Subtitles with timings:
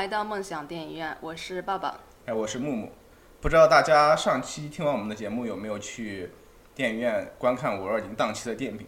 [0.00, 2.00] 来到梦想电影院，我是爸爸。
[2.24, 2.90] 哎，我是木木。
[3.38, 6.30] 不知道大家上期听完我们的节目有没有去
[6.74, 8.86] 电影院观看五二零档期的电影？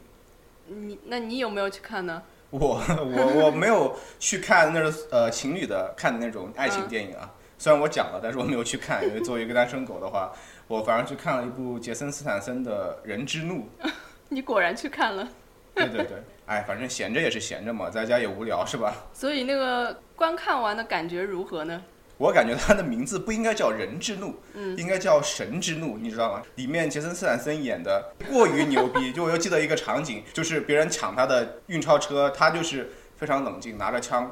[0.68, 2.22] 你那你有没有去看呢？
[2.48, 2.58] 我
[2.88, 7.30] 我我没有去看那种呃情侣的看的那种爱情电影啊。
[7.58, 10.32] 虽然我讲了，但是我没有去看，因为作为一个单身狗的话，
[10.66, 13.68] 我反而去看了一部杰森斯坦森的《人之怒》。
[14.30, 15.28] 你果然去看了。
[15.74, 18.94] 对对对，哎，反正闲着也是闲着嘛，在家也无聊，是吧？
[19.14, 21.82] 所以那个观看完的感觉如何呢？
[22.18, 26.42] 我感觉他的名字不应该叫《人之怒》，嗯，应该叫《神之怒》，你知道吗？
[26.56, 34.30] 里面杰森斯坦森演的过于牛逼， 就我又记得一个场景，就是别人抢他的运钞车，他就是非常冷静，拿着枪。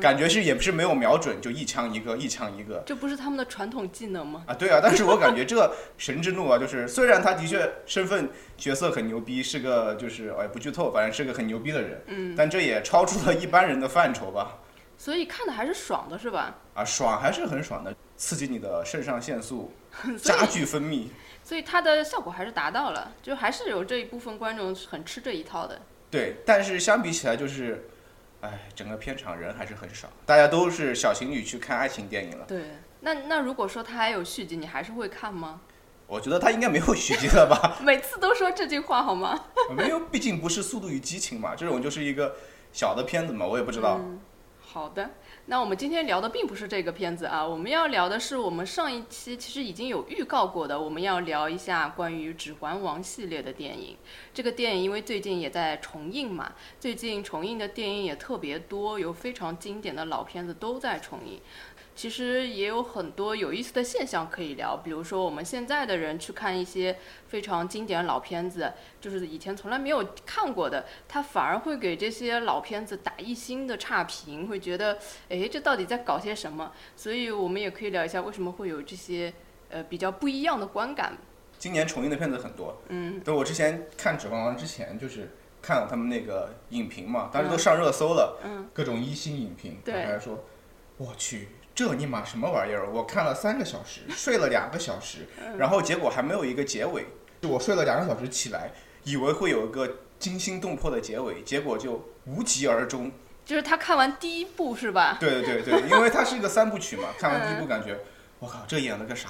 [0.00, 2.82] 感觉是也不是没有瞄准，就一枪一个，一枪一个。
[2.86, 4.44] 这不是他们的传统技能吗？
[4.46, 14.58] 啊，对啊，但是我感觉这神之怒啊，就是虽然他的确身份角色很牛逼，是个就是哎不剧透，反正是个很牛逼的人，嗯，但这也超出了一般人的范畴吧。
[14.96, 16.56] 所以看的还是爽的，是吧？
[16.74, 19.72] 啊，爽还是很爽的，刺激你的肾上腺素
[20.20, 21.06] 加剧分泌。
[21.44, 25.80] 所以它的效果还是达到了，就还是有这一部分观众很吃这一套的。
[26.10, 27.88] 对，但是相比起来就是。
[28.40, 32.44] 哎，整个片场人还是很少，大家都是小情侣去看爱情电影了。
[32.46, 32.62] 对，
[33.00, 35.60] 那那如果说他还有续集，你还是会看吗？
[36.06, 37.78] 我觉得他应该没有续集了吧。
[37.84, 39.38] 每次都说这句话好吗？
[39.76, 42.36] 没有，毕竟不是《速度与激情》嘛，这种就是一个
[42.72, 44.00] 小的片子嘛，我也不知道。
[44.70, 45.12] 好的。
[45.46, 53.96] 那我们今天聊的并不是这个片子啊，我们要聊的是我们上一期其实已经有预告过的，我们要聊一下关于《指环王》系列的电影。
[54.34, 61.40] 这个电影因为最近也在重映嘛，最近重映的电影也特别多，有非常经典的老片子都在重映。
[61.98, 74.96] 其实也有很多有意思的现象可以聊，比如说我们现在的人去看一些非常经典老片子，就是以前从来没有看过的，他反而会给这些老片子打一星的差评，会觉得，
[75.28, 76.70] 哎，这到底在搞些什么？
[76.94, 79.34] 所以我们也可以聊一下为什么会有这些
[79.68, 81.18] 呃比较不一样的观感。
[81.58, 90.44] 今年重映的片子很多，嗯，等我之前看《指环王》之前，就是看了他们那个影评嘛，当时都上热搜了，嗯，各种一星影评，对，大家说，
[90.96, 91.48] 我去。
[91.78, 92.90] 这尼玛什么玩意儿？
[92.90, 97.06] 我看了三个小时，睡了两个小时，然后结果还没有一个结尾。
[97.40, 98.72] 就我睡了两个小时起来，
[99.04, 99.88] 以为会有一个
[100.18, 103.12] 惊心动魄的结尾，结果就无疾而终。
[103.44, 105.18] 就是他看完第一部是吧？
[105.20, 107.10] 对 对对对，因为它是一个三部曲嘛。
[107.16, 107.96] 看完第一部感觉，
[108.40, 109.28] 我靠，这演了个啥？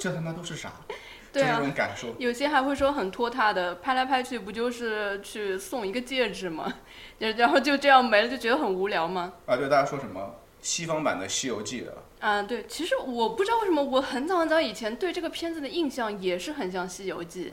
[0.00, 0.72] 这他妈都是啥？
[1.30, 2.14] 对啊，这种感受。
[2.18, 6.72] 有些还会说很拖沓的，拍来拍去不就是去送一个戒指吗？
[7.36, 9.34] 然后就这样没了，就觉得很无聊吗？
[9.44, 10.34] 啊，对，大家说什么？
[10.60, 17.46] 西方版的《西游记》的，嗯，对，其实我不知道为什么，我很早很早以前对这个片子的印象也是很像《西游记》，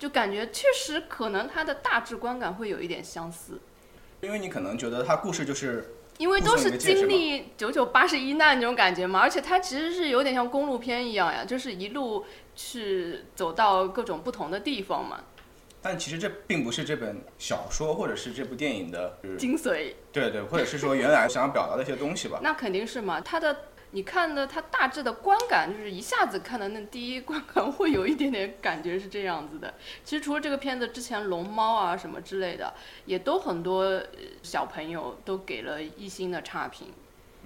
[0.00, 3.60] 就感觉确实可能它的大致观感会有一点相似。
[4.20, 12.24] 因为你可能觉得它故事就是，因为都是经历九九八十一难那种感觉嘛，而且它其实是有点像公路片一样呀，就是一路
[12.56, 15.20] 去走到各种不同的地方嘛。
[15.88, 22.38] 但其实这并不是这本小说或者是这部电影的精髓，对对，或者是说原来想要表达的一些东西吧。
[22.42, 23.56] 那肯定是嘛，它的
[23.92, 29.72] 你看的它大致的观感，就是一下子看的那第一观感会有一点点感觉是这样子的。
[30.04, 32.74] 其实除了这个片子之前龙猫啊什么之类的，
[33.06, 33.98] 也都很多
[34.42, 36.88] 小朋友都给了一星的差评。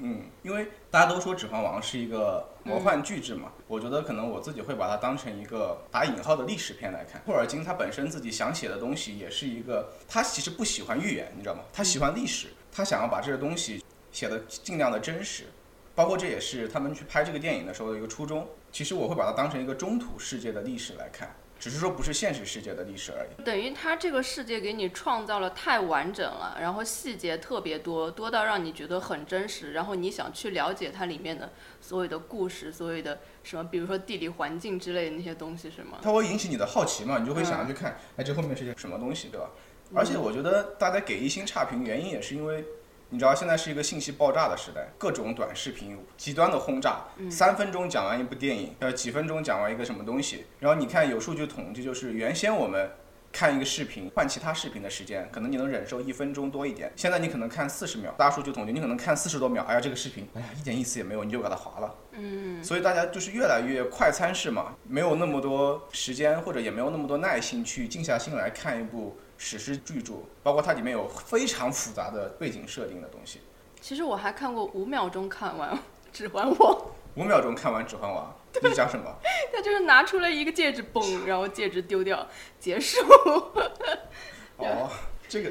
[0.05, 7.23] 嗯，因为大家都说《指环王》是一个魔幻巨制嘛，我觉得可能我自己会把它当成一个打引号的历史片来看。
[7.25, 11.61] 霍尔金他本身自己想写的东西也是一个，他其实不喜欢预言，你知道吗？
[11.73, 15.45] 他喜欢历史，他想要把这些东西写的尽量的真实，
[15.95, 18.49] 包括这也是他们去拍这个电影的时候的一个初衷。
[18.73, 21.33] 其实我会把它当成一个中土世界的历史来看。
[21.63, 31.49] 只是说不是现实世界的历史而已，等于它这个世界给你创造了太完整了，然后细节特别多，多到让你觉得很真实，然后你想去了解它里面的
[31.81, 35.99] 所有的故事，所有的什么，比如说地理环境之类的那些东西，是吗？
[36.03, 37.21] 它会引起你的好奇嘛？
[37.21, 39.49] 你就会想要去看，哎，这后面是些什么东西，对吧？
[39.95, 42.65] 而且我觉得大家给一星差评，原因也是因为。
[43.13, 50.47] 你知道现在是一个信息爆炸的时代，各种短视频极端的轰炸，三分钟讲完一部电影，呃，几分钟讲完一个什么东西。
[50.61, 52.91] 然后你看有数据统计，就是原先我们
[53.31, 56.91] 看一个视频换其他视频的时间，可能你能忍受一分钟多一点。
[56.97, 61.95] 现在你可能看四十秒，大数据统计你可能看四十多秒，哎呀这个视频，哎呀一点意思也没有，你就把它划了。
[62.13, 69.19] 嗯，所以大家就是越来越快餐式嘛，没有那么多时间或者也没有那么多耐心去静下心来看一部。
[69.45, 70.13] 史诗巨著，
[70.45, 73.41] 包括它里面有非常复杂的背景设定的东西。
[73.81, 75.75] 其实我还看过五秒钟看完
[76.13, 76.57] 《指环王》。
[77.17, 79.13] 五秒钟看完《指环王》， 你讲什么？
[79.53, 82.25] 他就是拿出了一个戒指，嘣，然后戒指丢掉，
[82.61, 83.01] 结束。
[84.59, 84.89] 哦，
[85.29, 85.51] 这个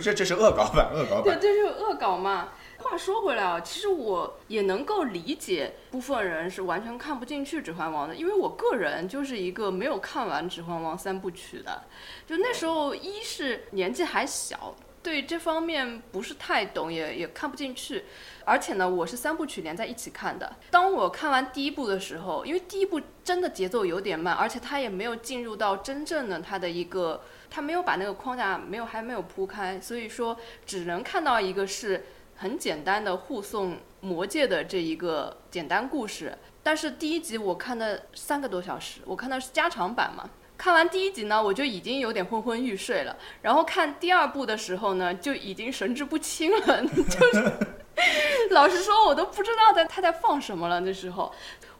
[0.00, 1.38] 这这是恶搞版，恶搞版。
[1.38, 2.48] 对，这是恶搞嘛。
[2.78, 11.82] 话说回来啊，其实我也能够理解部分人是完全看不进去《指环王》的，因为我个人就是一个没有看完《指环王》三部曲的，
[12.26, 18.04] 就那时候一是年纪还小，对这方面不是太懂，也也看不进去。
[18.44, 20.56] 而且呢，我是三部曲连在一起看的。
[20.70, 27.20] 当我看完第一部的时候，因为第一部真的节奏有点慢，而且它也没有进入到真正的它的一个，
[27.50, 32.06] 它没有把那个框架没有还没有铺开，所以说只能看到一个是
[32.38, 36.38] 很简单的护送魔戒的这一个简单故事。
[36.62, 40.30] 但是第一集我看的三个多小时，我看的是加长版嘛。
[40.56, 43.16] 看完第一集呢，我就已经有点昏昏欲睡了。
[43.42, 47.52] 然后看第二部的时候呢，就已经神志不清了，就是。
[48.50, 50.78] 老实说，我都不知道在他在放什么了。
[50.80, 51.32] 那时候，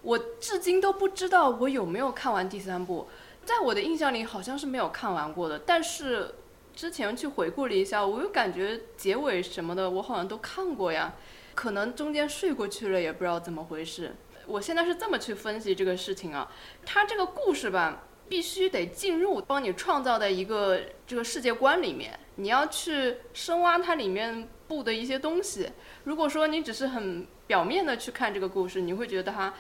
[0.03, 3.07] 我至今都不知道我有没有看完第三部。
[3.45, 5.61] 在我的印象里，好像是没有看完过的。
[5.61, 6.35] 但是
[6.79, 11.13] 之前去回顾了一下，我又感觉结尾什么的，我好像都看过呀。
[11.57, 14.15] 可能中间睡过去了，也不知道怎么回事。
[14.47, 16.49] 我现在是这么去分析这个事情啊，
[16.87, 24.49] 它这个故事吧，必须得进入帮你创造的一个这个世界观里面，你要去深挖它里面。
[24.69, 25.67] 布的一些东西，
[26.05, 29.55] 如果说你只是很表面的去看这个故事，你会觉得它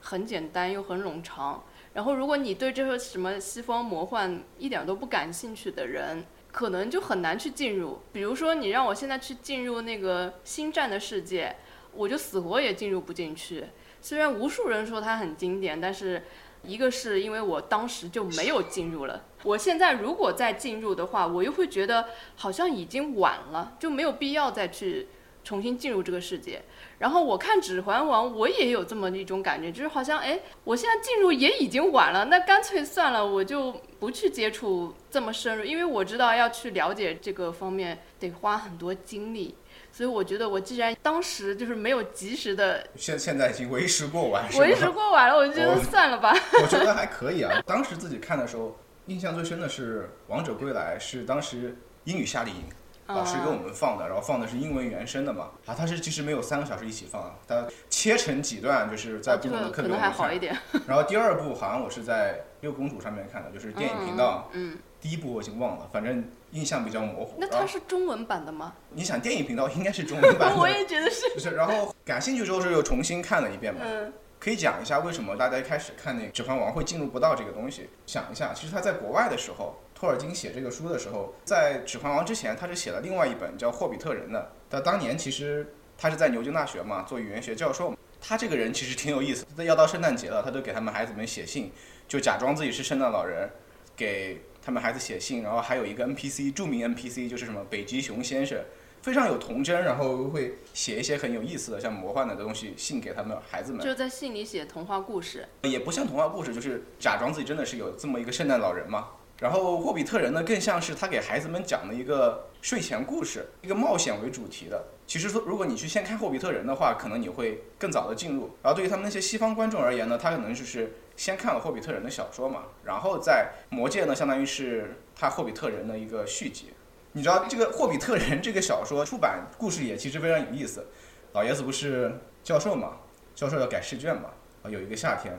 [0.00, 1.64] 很简单又很冗长。
[1.92, 6.24] 然后，如果你对这个什么西方魔幻一点都不感兴趣的人，
[6.54, 7.98] 可能就很难去进入。
[8.12, 11.56] 比如说，你让我现在去进入那个星战的世界，
[11.92, 13.64] 我就死活也进入不进去。
[14.00, 16.22] 虽然无数人说它很经典，但是。
[16.66, 22.06] 一个是因为我当时就没有进入了，我现在如果再进入的话，我又会觉得
[22.36, 25.08] 好像已经晚了，就没有必要再去
[25.44, 26.62] 重新进入这个世界。
[26.98, 39.54] 然后我看《指环王》，我也有这么一种感觉，就是好像哎，我现在进入也已经晚了，那干脆算了，我就不去接触这么深入，因为我知道要去了解这个方面得花很多精力。
[39.90, 46.34] 所以我觉得，我既然当时就是没有及时的，现现在已经为时过晚，为时过晚了，我就觉得算了吧。
[46.60, 47.62] 我觉得 还可以啊。
[47.64, 48.76] 当时自己看的时候，
[49.06, 52.62] 印象最深的是《王者归来》，是当时英语夏令营
[53.06, 55.50] 老师给我们放的，然后放的是英文原声的嘛。
[55.66, 60.40] 啊，它是其实没有三个小时一起放，它切成几段，就是在不同的课给我们看。
[60.86, 64.48] 然后第二部好像我是在六公主上面看的，就是电影频道。
[64.52, 64.78] 嗯。
[65.00, 67.34] 第一部我已经忘了，反正印象比较模糊。
[67.38, 68.72] 那它是中文版的吗？
[68.88, 70.56] 你想电影频道应该是中文版的。
[70.58, 71.28] 我也觉得是。
[71.34, 73.82] 就是，然后感兴趣之后是又重新看了一遍嘛。
[73.84, 74.10] 嗯。
[74.40, 77.88] 可以讲一下为什么大家一开始看那个《指环王》会进入不到这个东西？
[78.06, 84.52] 想一下，其实他在国外的时候，托尔金写这个书的时候，在《指环王》之前，他是写了另外一本叫《霍比特人》的。
[84.68, 87.96] 他当年其实他是在牛津大学嘛，做语言学教授。
[88.20, 89.46] 他这个人其实挺有意思。
[89.64, 91.72] 要到圣诞节了，他都给他们孩子们写信，
[92.06, 93.48] 就假装自己是圣诞老人，
[93.96, 94.42] 给。
[94.66, 98.58] 他们孩子写信，然后还有一个 NPC，著名 NPC 就是什么北极熊先生，
[99.02, 103.82] 非常有童真，然后会写一些很有意思的像魔幻的东西信给他们孩子们。
[103.82, 109.08] 就是在信里写童话故事，也不像童话故事，就是假装自己真的是有这么一个圣诞老人嘛。
[109.38, 114.84] 然后霍比特人呢，更像是他给孩子们讲的一个睡前故事，一个冒险为主题的。
[115.06, 118.56] 其实说，如果你去先看霍比特人的话，可能你会更早的进入。
[118.62, 120.92] 然后对于他们那些西方观众而言呢，他可能就是。
[121.16, 126.72] 先看了《霍比特人》的小说嘛，然后在《魔戒》呢，相当于是他《霍比特人》的一个续集。
[127.12, 130.84] 你知道这个《霍比特人》这个小说出版故事也其实非常有意思。
[131.32, 132.96] 老爷子不是教授嘛，
[133.32, 134.30] 教授要改试卷嘛，
[134.64, 135.38] 啊，有一个夏天，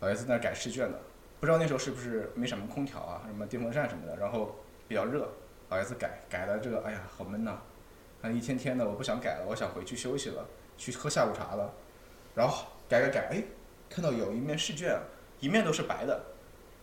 [0.00, 0.98] 老爷子在那改试卷呢，
[1.44, 4.56] 不知道那时候是不是没什么空调啊，什么电风扇什么的，然后
[4.88, 5.28] 比较热，
[5.68, 7.58] 老爷子改改了这个，哎呀，好闷呐，
[8.22, 10.42] 啊，一天天的，我不想改了，我想回去休息了，
[10.78, 11.70] 去喝下午茶了，
[12.34, 13.42] 然后改改改，哎。
[13.90, 14.98] 看到有一面试卷，
[15.38, 16.24] 一面都是白的。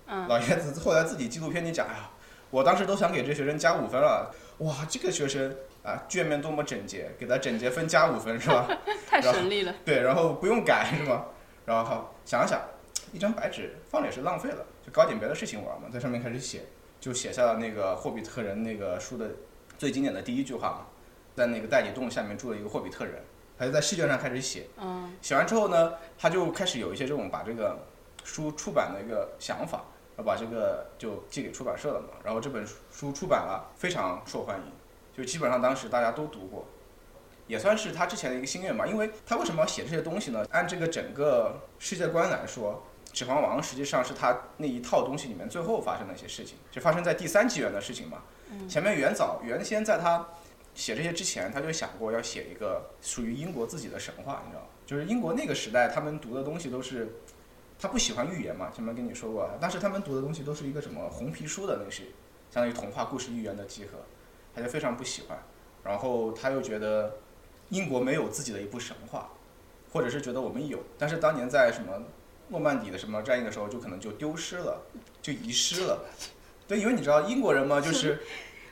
[0.05, 2.11] 嗯，老爷子后来自己纪录片里讲，哎呀，
[2.51, 4.31] 我当时都想给这学生加五分了。
[4.59, 5.53] 哇，这个学生
[5.83, 8.65] 啊，卷面多么整洁，给他整洁分加五分是吧？
[9.09, 9.73] 太神力了。
[9.83, 11.25] 对，然后不用改是吧？
[11.65, 12.61] 然后好想想，
[13.11, 16.63] 一张白纸放着也是浪费了，就搞点别的事情玩嘛，在上面开始写，
[16.99, 19.29] 就写下了那个《霍比特人》那个书的
[19.77, 20.87] 最经典的第一句话嘛，
[21.35, 23.21] 在那个袋底洞下面住了一个霍比特人。
[23.57, 24.65] 他就在试卷上开始写，
[25.21, 27.77] 写完之后呢，他就开始有一些这种把这个
[28.23, 29.83] 书出版的一个想法，
[30.17, 32.17] 要把这个就寄给出版社了嘛。
[32.23, 34.63] 然后这本书出版了，非常受欢迎，
[35.15, 36.65] 就基本上当时大家都读过，
[37.45, 38.87] 也算是他之前的一个心愿吧。
[38.87, 40.43] 因为他为什么要写这些东西呢？
[40.49, 48.23] 按这个整个世界观来说，《指环王》实际上是他那一套东西里面最后发生的一些事情，就发生在第三纪元的事情嘛。
[48.67, 50.27] 前面原早原先在他。
[50.73, 54.67] 写这些之前，他就想过要写一个属于英国自己的神话，你知道吗？
[54.85, 57.13] 就是英国那个时代，他们读的东西都是，
[57.77, 62.03] 他不喜欢寓言嘛，前面跟你说过，但是他们读的东西都是一个什么红皮书的那些，
[62.49, 63.97] 相当于童话故事寓言的集合，
[64.55, 65.37] 他就非常不喜欢。
[65.83, 67.17] 然后他又觉得，
[67.67, 69.29] 英国没有自己的一部神话，
[69.91, 72.01] 或者是觉得我们有，但是当年在什么
[72.51, 74.83] 诺曼底的什么战役的时候，就可能就丢失了，
[75.21, 76.05] 就遗失了。
[76.67, 78.21] 对，因为你知道英国人嘛， 就是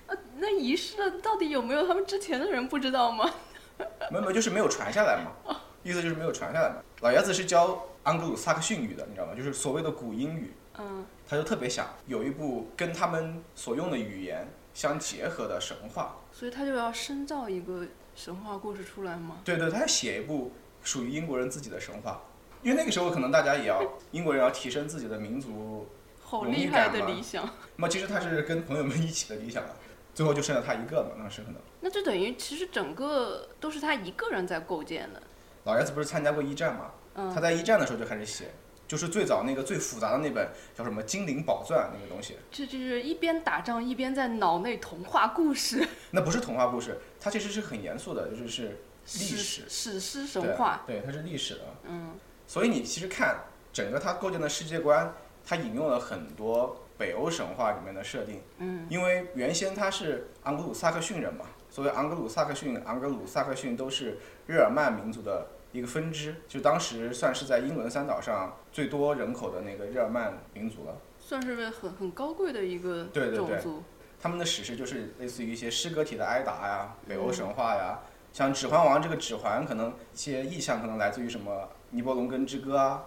[0.07, 1.87] 呃，那遗失了到底有没有？
[1.87, 3.29] 他们之前的人不知道吗？
[4.11, 5.55] 没有没有，就是没有传下来嘛。
[5.81, 6.75] 意思就是没有传下来嘛。
[6.99, 9.33] 老爷子是教安格鲁萨克逊语的，你知道吗？
[9.33, 10.51] 就是所谓的古英语。
[10.77, 16.17] 嗯，他就特别想有一部跟他们所用的语言相结合的神话。
[16.33, 19.37] 所以他就要深造一个神话故事出来吗？
[19.45, 20.51] 对对，他要写一部
[20.83, 22.21] 属于英国人自己的神话，
[22.61, 25.87] 因为那个时候可能大家也要英国人要提升自己的民族。
[26.21, 27.43] 好厉害的理想。
[27.75, 29.69] 那么其实他是跟朋友们一起的理想啊，
[30.13, 31.55] 最后就剩下他一个嘛，那是可能。
[31.81, 35.21] 那就等于其实整个都是他一个人在构建的。
[35.63, 36.91] 老爷子不是参加过一战嘛？
[37.15, 38.51] 嗯，他在一战的时候就开始写。
[38.87, 45.87] 就是最早那个最复杂的那本叫什么《精灵宝钻》那个东西，这就是一边打仗一边在脑内童话故事。
[46.09, 48.79] 那不是童话故事，它其实是很严肃的，就是
[49.13, 50.83] 历史、史诗、神话。
[50.87, 51.61] 对，它是历史的。
[51.87, 52.15] 嗯。
[52.49, 55.13] 所以你其实看整个它构建的世界观，
[55.45, 58.41] 它引用了很多北欧神话里面的设定。
[58.57, 58.87] 嗯。
[58.89, 65.45] 因为原先他是昂格鲁萨克逊人嘛，所谓昂格鲁萨克逊、昂格鲁萨克逊都是日耳曼民族的。
[65.71, 73.83] 一个分支，就当时算是在英伦三岛上最多人口的那个日耳曼民族了，算是很很高贵的一个种族。
[74.19, 77.99] 他们的史诗就是类似于一些诗歌体的埃达呀、北欧神话呀，
[78.31, 81.51] 像《指环王》这个指环，可能一些意象可能来自于什么
[81.89, 83.03] 《尼伯龙根之歌》啊，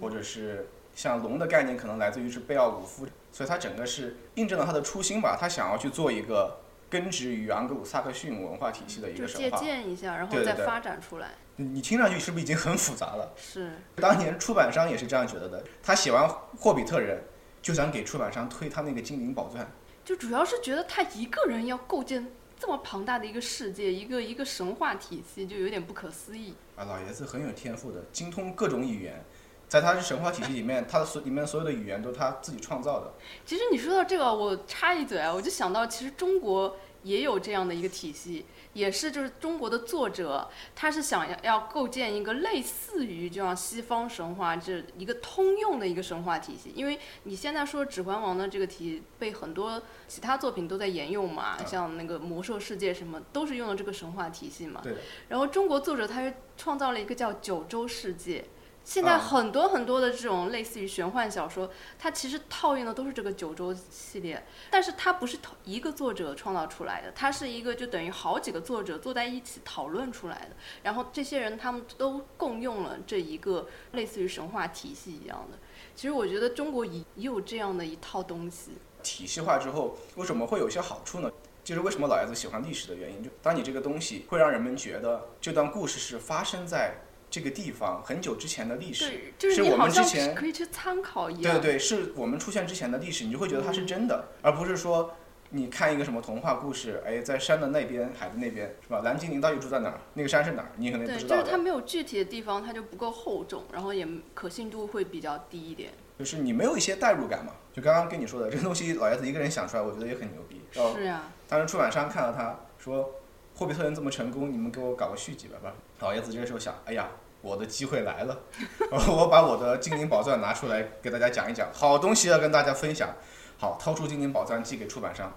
[0.00, 11.32] 或者是像龙的概念可能来自于是贝奥武夫，所以它整个是印证了他的初心吧，他想要去做一个根植于昂格鲁萨克逊文化体系的一个神话，借鉴一下，然后再发展出来。
[11.56, 13.32] 你听上去是不是已经很复杂了？
[13.36, 13.72] 是。
[13.96, 15.62] 当年出版商也是这样觉得的。
[15.82, 16.24] 他写完
[16.58, 17.18] 《霍比特人》，
[17.60, 19.64] 就想给出版商推他那个《精灵宝钻》。
[20.02, 22.26] 就主要是觉得他一个人要构建
[22.60, 26.52] 这么庞大的一个世界，一个一个神话体系，就有点不可思议。
[26.76, 29.24] 啊，老爷子很有天赋的，精通各种语言，
[29.66, 33.14] 在他的神话体系里面，他的所里面所有的语言都是他自己创造的。
[33.46, 38.44] 其实你说到这个，我插一嘴啊，我就想到，其实中国也有这样的一个体系。
[38.72, 46.72] 也是，就是中国的作者，他是想要要构建一个类似于就像西方神话这一个通用的一个神话体系。
[46.74, 54.80] 因为你现在说《指环王》的这个题被很多其他作品都在沿用嘛，像那个魔兽世界什么，都是用的这个神话体系嘛。
[54.84, 54.94] 对。
[55.28, 58.44] 然后中国作者他是创造了一个叫九州世界。
[58.82, 75.58] 现在很多很多的这种类似于玄幻小说，它其实套用的都是这个九州系列，但是它不是一个作者创造出来的，它是一个就等于好几个作者坐在一起讨论出来的，然后这些人他们都共用了这一个类似于神话体系一样的。
[75.94, 78.72] 其实我觉得中国也有这样的一套东西。
[79.02, 81.30] 体系化之后，为什么会有一些好处呢？
[81.62, 86.94] 就是为什么老爷子喜欢历史的原因，就当你这个东西会让人们觉得这段故事是发生在。
[87.30, 91.42] 这个地方很久之前的历史，是我们之前可以去参考一样。
[91.42, 95.14] 对对对，是我们出现之前的历史，你就会觉得它是真的，而不是说
[95.50, 99.00] 你看一个什么童话故事，哎，在山的那边，海的那边，是吧？
[99.04, 100.00] 蓝精灵到底住在哪儿？
[100.14, 100.72] 那个山是哪儿？
[100.76, 101.36] 你可能不知道。
[101.36, 105.92] 就是它没有具体的地方，它就不够厚重，然后也可信度会比较低一点。
[106.18, 107.52] 就是你没有一些代入感嘛？
[107.72, 110.60] 就刚刚跟你说的，这个东西老爷子一个人想出来，我觉得也很牛逼。
[110.72, 111.32] 是啊。
[111.48, 113.04] 当时出版商看到他说
[113.54, 115.72] 《霍比特人》这么成功，你们给我搞个续集吧，吧？
[116.00, 117.08] 老爷子这个时候想，哎呀。
[117.42, 118.38] 我的机会来了，
[119.08, 123.08] 我把我的精灵宝钻拿出来给大家讲一讲，好东西要跟大家分享。
[123.56, 125.32] 好，掏出精灵宝钻寄给出版商，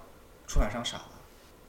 [0.46, 1.12] 出版商傻了，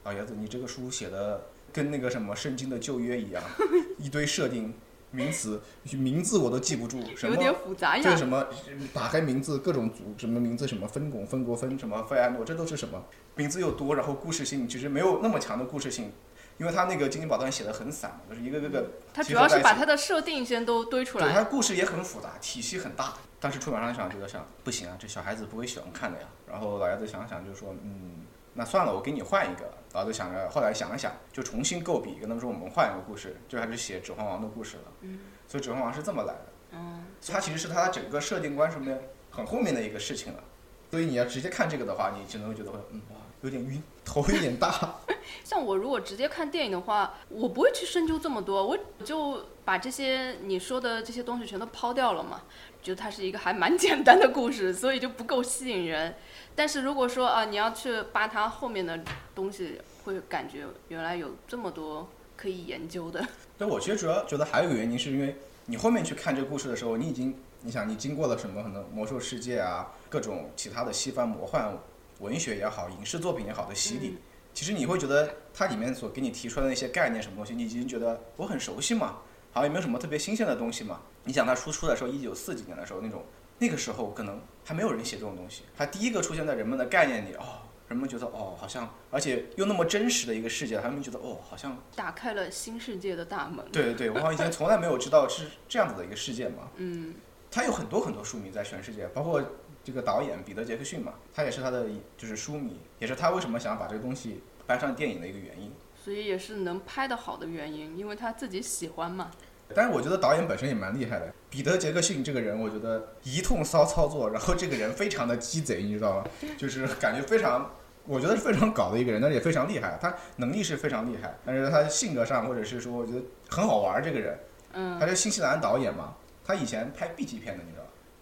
[0.03, 1.41] 老爷子，你这个书写的
[1.73, 3.41] 跟那个什么圣经的旧约一样，
[3.97, 4.75] 一堆设定
[5.13, 5.61] 名词，
[5.93, 8.03] 名字我都记不住，什么有点复杂呀。
[8.03, 8.45] 这什么？
[8.93, 10.67] 打开名字各种族，什么名字？
[10.67, 13.01] 什么分拱、分国、分什么费安诺，这都是什么？
[13.37, 16.11] 名字又多，然后故事性其实没有那么强的故事性。
[16.59, 18.87] 因为他那个精灵宝钻写的很散，就是一个个个。
[19.13, 21.27] 他主要是把他的设定先都堆出来。
[21.27, 23.15] 对，他故事也很复杂，体系很大。
[23.41, 26.27] 当时出版商想觉得想不行啊，这小孩子不会喜欢看的呀。
[26.49, 29.71] 然后老爷子想想就说，嗯，那算了，我给你换一个。
[29.93, 34.83] 老爷子想着，后来想了想，就重新构笔，跟他们说我们换一个故事，就开始写《指环王》的故事了。
[35.03, 35.21] 嗯。
[35.47, 36.47] 所以《指环王》是这么来的。
[36.73, 37.05] 嗯。
[37.27, 40.43] 它其实是他整个设定观什么的很后面的一个事情了。
[40.91, 44.97] 所以你要直接看这个的话，你可能会觉得会，嗯，哇，有点晕，头有点大。
[45.45, 52.41] 像我如果直接看电影的话，我不会去深究这么多，我就把这些你说的这些东西全都抛掉了嘛。
[52.83, 56.15] 觉得它是一个还蛮简单的故事，所以就不够吸引人。
[56.55, 58.99] 但是如果说啊，你要去扒它后面的
[59.35, 62.09] 东西，会感觉原来有这么多
[62.39, 63.23] 可以研究的。
[63.59, 65.37] 对，我其实主要觉得还有一个原因，是因为
[65.67, 68.63] 你后面去看这个故事的时候，你已经，你想你经过了什么？
[68.63, 71.77] 可能魔兽世界啊，各种其他的西方魔幻
[72.25, 74.17] 文学也好，影视作品也好的洗礼。
[74.55, 79.19] 其实你会觉得它里面所给你提出来的那些概念什么东西，你已经觉得我很熟悉嘛，
[79.53, 81.03] 好像也没有什么特别新鲜的东西嘛。
[81.25, 83.25] 你想它输出的时候，一九四几年的时候那种，
[83.59, 93.65] 那个时候可能还没有人写这种东西，它第一个出现在人们的概念里，哦，人们觉得哦，好像，而且又那么真实的一个世界，他们觉得哦，好像打开了新世界的大门。
[93.73, 96.71] 对对对，我好像以前从来没有知道是这样子的一个世界嘛。
[96.77, 97.15] 嗯，
[97.51, 99.43] 它有很多很多书名在全世界，包括
[99.85, 101.87] 这个导演彼得杰克逊嘛，他也是他的
[102.17, 105.71] 就是书迷，也是他为什么想把这个东西搬上电影的一个原因。
[105.95, 109.31] 所以也是能拍得好的原因，因为他自己喜欢嘛。
[109.75, 116.25] 但是我觉得导演本身也蛮厉害的，彼得杰克逊这个人，我觉得一通骚操作，然后这个人非常的鸡贼，你知道吗？
[116.59, 117.71] 就是感觉非常，
[118.07, 124.39] 我觉得是非常搞的一个人，但是也非常厉害，他能力是非常厉害，但是他性格上或者是说，我觉得很好玩儿这个人。
[124.75, 126.15] 嗯，他是新西兰导演嘛，
[126.45, 127.65] 他以前拍 B 级片的？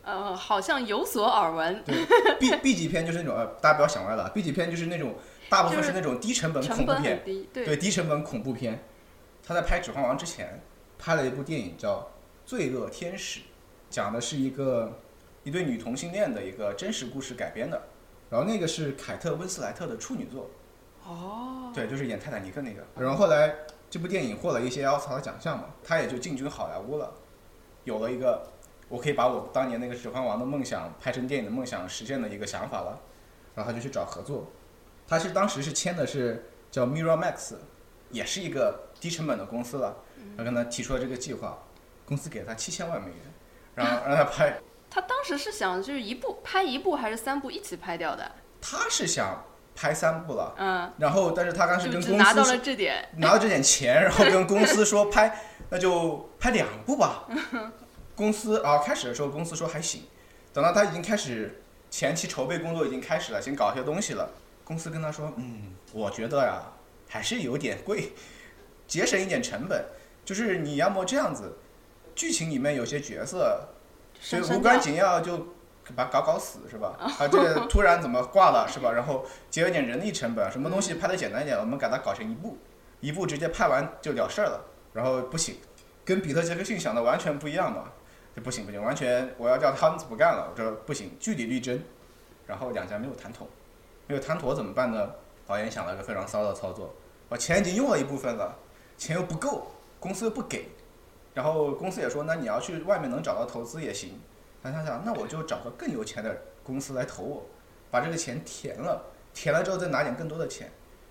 [0.03, 1.83] 呃，好像有所耳闻。
[1.85, 2.05] 对
[2.39, 5.15] ，B B 级片就是那种，呃，大家不要想歪了，B 级片就是那种
[5.49, 8.83] 大部分是那种低成本恐怖片，低，对，对低成本恐怖片。
[9.47, 10.61] 他在拍《指环王》之前，
[10.99, 11.99] 拍了一部电影叫
[12.45, 13.41] 《罪恶天使》，
[13.91, 15.01] 讲的是一个
[15.45, 17.83] 一对女同性恋的一个真实故事改编的。
[18.31, 20.49] 然后那个是凯特温斯莱特的处女作，
[21.05, 22.83] 哦，对，就是演泰坦尼克那个。
[22.97, 23.55] 然后后来
[23.91, 27.13] 这部电影获了一些奥斯卡的奖项嘛，他也就进军好莱坞了，
[27.85, 28.43] 有了一个
[28.93, 33.01] 我可以把我当年那个《指环王》的梦想拍成电影的梦想实现的一个想法了。
[33.55, 34.51] 然后他就去找合作，
[35.09, 37.55] 他是当时是签的是叫 Miramax，
[38.11, 39.97] 也是一个低成本的公司了。
[40.37, 41.59] 他跟他提出了这个计划，
[42.07, 43.19] 公司给了他七千万美元，
[43.75, 44.59] 然后让他拍。
[44.91, 48.31] 他当时是想就是一部拍一部还是三部一起拍掉的？
[48.61, 53.09] 他是想拍三部了，嗯，然后但是他当时跟公司拿到了这点。
[53.16, 55.38] 拿到这点钱，然后跟公司说拍，
[55.69, 57.27] 那就拍两部吧。
[58.14, 60.03] 公司啊，开始的时候公司说还行，
[60.53, 64.31] 等到他已经开始前期筹备工作已经开始了，先搞一些东西了，
[64.64, 66.72] 公司跟他说，嗯，我觉得呀
[67.09, 68.12] 还是有点贵，
[68.87, 69.85] 节省一点成本，
[70.25, 71.59] 就是你要么这样子，
[72.14, 73.68] 剧情里面有些角色
[74.14, 75.48] 就删删无关紧要就
[75.96, 76.94] 把搞搞死是吧？
[76.98, 78.92] 啊，这个突然怎么挂了是吧？
[78.92, 82.59] 然后节约点人力成本，什么东西拍的简单一点，我们给它搞成一部，
[83.01, 84.64] 一部直接拍完就了事儿了。
[84.92, 85.57] 然后不行，
[86.05, 87.90] 跟比特杰克逊想的完全不一样嘛，
[88.35, 91.83] 这不行不行，完全我要叫他们不干了，我说不行，据理力争。
[92.47, 93.47] 然后两家没有谈妥，
[94.07, 95.11] 没有谈妥怎么办呢？
[95.47, 96.95] 导演想了个非常骚的操作，
[97.29, 98.57] 我钱已经用了一部分了，
[98.99, 99.68] 钱又不够，
[100.01, 100.68] 公司又不给，
[101.35, 104.21] 然后公司也说，那你要去外面能找到投资也行。
[104.62, 107.47] 他想想，那我就找个更有钱的公司来投我，
[107.90, 110.71] 把这个钱填了，填了之后再拿点更多的钱，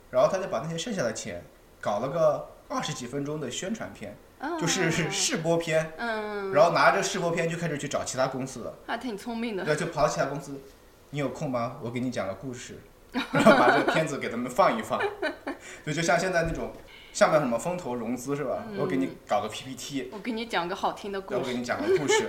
[0.10, 1.44] 然后他就把那些剩下的钱
[1.80, 4.16] 搞了个二十几分钟的宣传片，
[4.60, 9.64] 就是试播片，嗯，然后拿着试播片就开始去找其他公司了，还挺聪明的。
[9.64, 10.60] 对，就跑到其他公司，
[11.12, 11.78] 你有空吗？
[11.82, 12.80] 我给你讲个故事，
[13.12, 15.00] 然后把这个片子给他们放一放，
[15.86, 16.72] 对，就像现在那种
[17.14, 18.64] 下面什么风投融资是吧？
[18.78, 21.40] 我给你搞个 PPT，我给你讲个好听的故事。
[21.40, 22.28] 我给你讲个故事。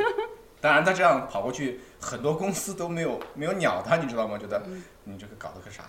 [0.60, 4.38] 当然，他这样跑过去，很多公司都没有没有鸟他，你知道吗？
[4.38, 4.62] 觉得
[5.04, 5.82] 你这个搞的个啥，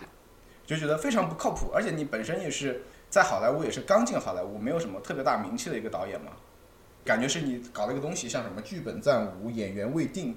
[0.65, 1.69] 就觉得非常不靠谱。
[1.75, 2.81] 而且你本身也是
[3.13, 6.31] 在好莱坞，也是刚进好莱坞，没有什么特别大名气的一个导演嘛，
[7.05, 10.35] 感觉是你搞了一个东西，像什么剧本暂无，演员未定，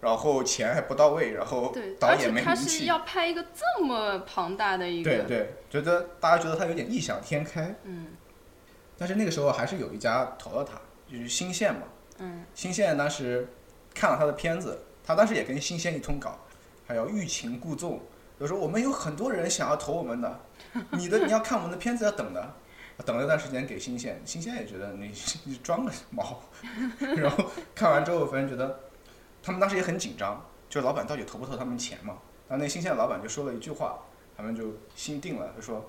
[0.00, 2.68] 然后钱还不到位，然后，导演没名气。
[2.80, 8.08] 是要拍一个这么庞大的一个，对对，觉得大家觉得他有点异想天开，嗯
[8.98, 11.82] 但是那个时候还是有一家投了他，就是新线嘛。
[12.18, 13.46] 嗯，新线当时
[13.94, 16.36] 看了他的片子，他当时也跟新线一通搞，
[16.88, 18.00] 还要欲擒故纵，
[18.40, 20.40] 就说我们有很多人想要投我们的，
[20.92, 22.54] 你的你要看我们的片子要等的，
[23.04, 25.12] 等了一段时间给新鲜，新鲜也觉得你
[25.44, 26.42] 你装个毛，
[27.16, 28.80] 然后看完之后，反正觉得
[29.42, 32.18] 他们当时也很紧张，就老板到底投不投他们钱嘛？
[32.48, 33.98] 然后那新鲜的老板就说了一句话，
[34.36, 35.84] 他们就心定了，他说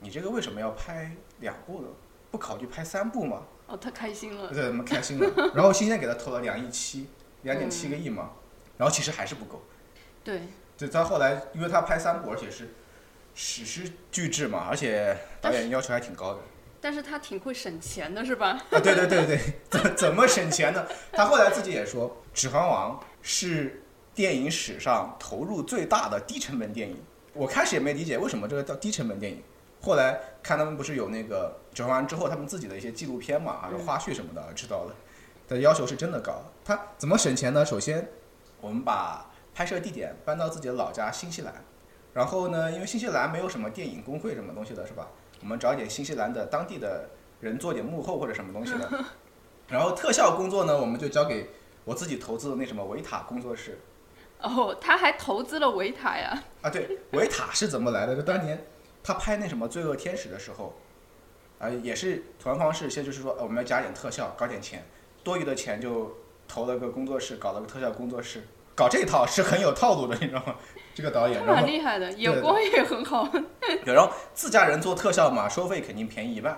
[0.00, 1.10] 你这个为什么要拍
[1.40, 1.88] 两部呢？
[2.30, 3.42] 不考虑拍三部吗？
[3.66, 4.48] 哦，他开心了。
[4.52, 5.30] 对，他们开心了。
[5.54, 7.08] 然后新鲜给他投了两亿七，
[7.42, 8.32] 两点七个亿嘛，
[8.76, 9.62] 然后其实还是不够。
[10.22, 10.42] 对，
[10.76, 12.74] 就他后来，因为他拍三部，而且是
[13.40, 16.40] 史诗巨制嘛，而且导演要求还挺高的。
[16.80, 18.60] 但是他挺会省钱的，是吧？
[18.72, 19.38] 啊，对对对对，
[19.70, 20.84] 怎怎么省钱呢？
[21.12, 23.80] 他后来自己也说，《指环王》是
[24.12, 27.00] 电影史上投入最大的低成本电影。
[27.32, 29.40] 我开始也没理解为什么这个叫低成本电影，
[29.80, 34.94] 后来看他们不是有那个《指环王》之后，他们自己的一些纪录片嘛，还有花絮什么的，知道了。
[35.46, 36.42] 的要求是真的高。
[36.64, 37.64] 他怎么省钱呢？
[37.64, 38.08] 首先，
[38.60, 41.54] 我们把拍摄地点搬到自己的老家新西兰，
[42.18, 45.06] 然后呢，因为新西兰没有什么电影工会什么东西的，是吧？
[45.40, 49.04] 我们找一点新西兰的当地的人做点幕后或者什么东西的。
[49.70, 51.50] 然后特效工作呢，我们就交给
[51.84, 53.78] 我自己投资的那什么维塔工作室。
[54.40, 56.42] 哦，他还投资了维塔呀。
[56.60, 58.16] 啊，对，维塔是怎么来的？
[58.16, 58.66] 就当年
[59.00, 60.74] 他拍那什么《罪恶天使》的时候，
[61.60, 64.84] 啊、也是同样方式，先就是说、呃我们要加点特效，搞点钱，
[65.22, 66.16] 多余的钱就
[66.48, 68.42] 投了个工作室，搞了个特效工作室，
[68.78, 70.54] 搞这套是很有套路的，你知道吗？
[70.94, 73.28] 这个导演，他蛮厉害的，眼光也很好。
[73.84, 76.56] 对，然后自家人做特效嘛，收费肯定便宜一半。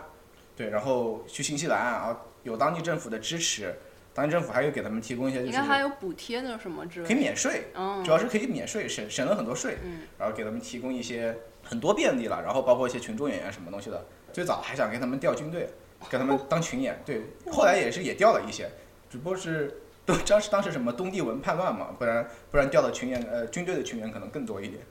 [0.54, 3.74] 对，然后去新西兰啊，有当地政府的支持，
[4.12, 7.16] 当地政府还有给他们提供一些就是应该还有补贴的，什么之类可以。
[7.16, 14.04] 免税，嗯主要是可以免税，省省了很多税，嗯然后给他们提供一些很多便利了，然后包括一些群众演员什么东西的。
[14.32, 15.68] 最早还想给他们调军队，
[16.08, 18.70] 给他们当群演，对，后来也是也调了一些，
[19.10, 24.82] 只不过是都 当时当时什么东帝汶叛乱嘛，不然不然调的群演呃军队的群演可能更多一点。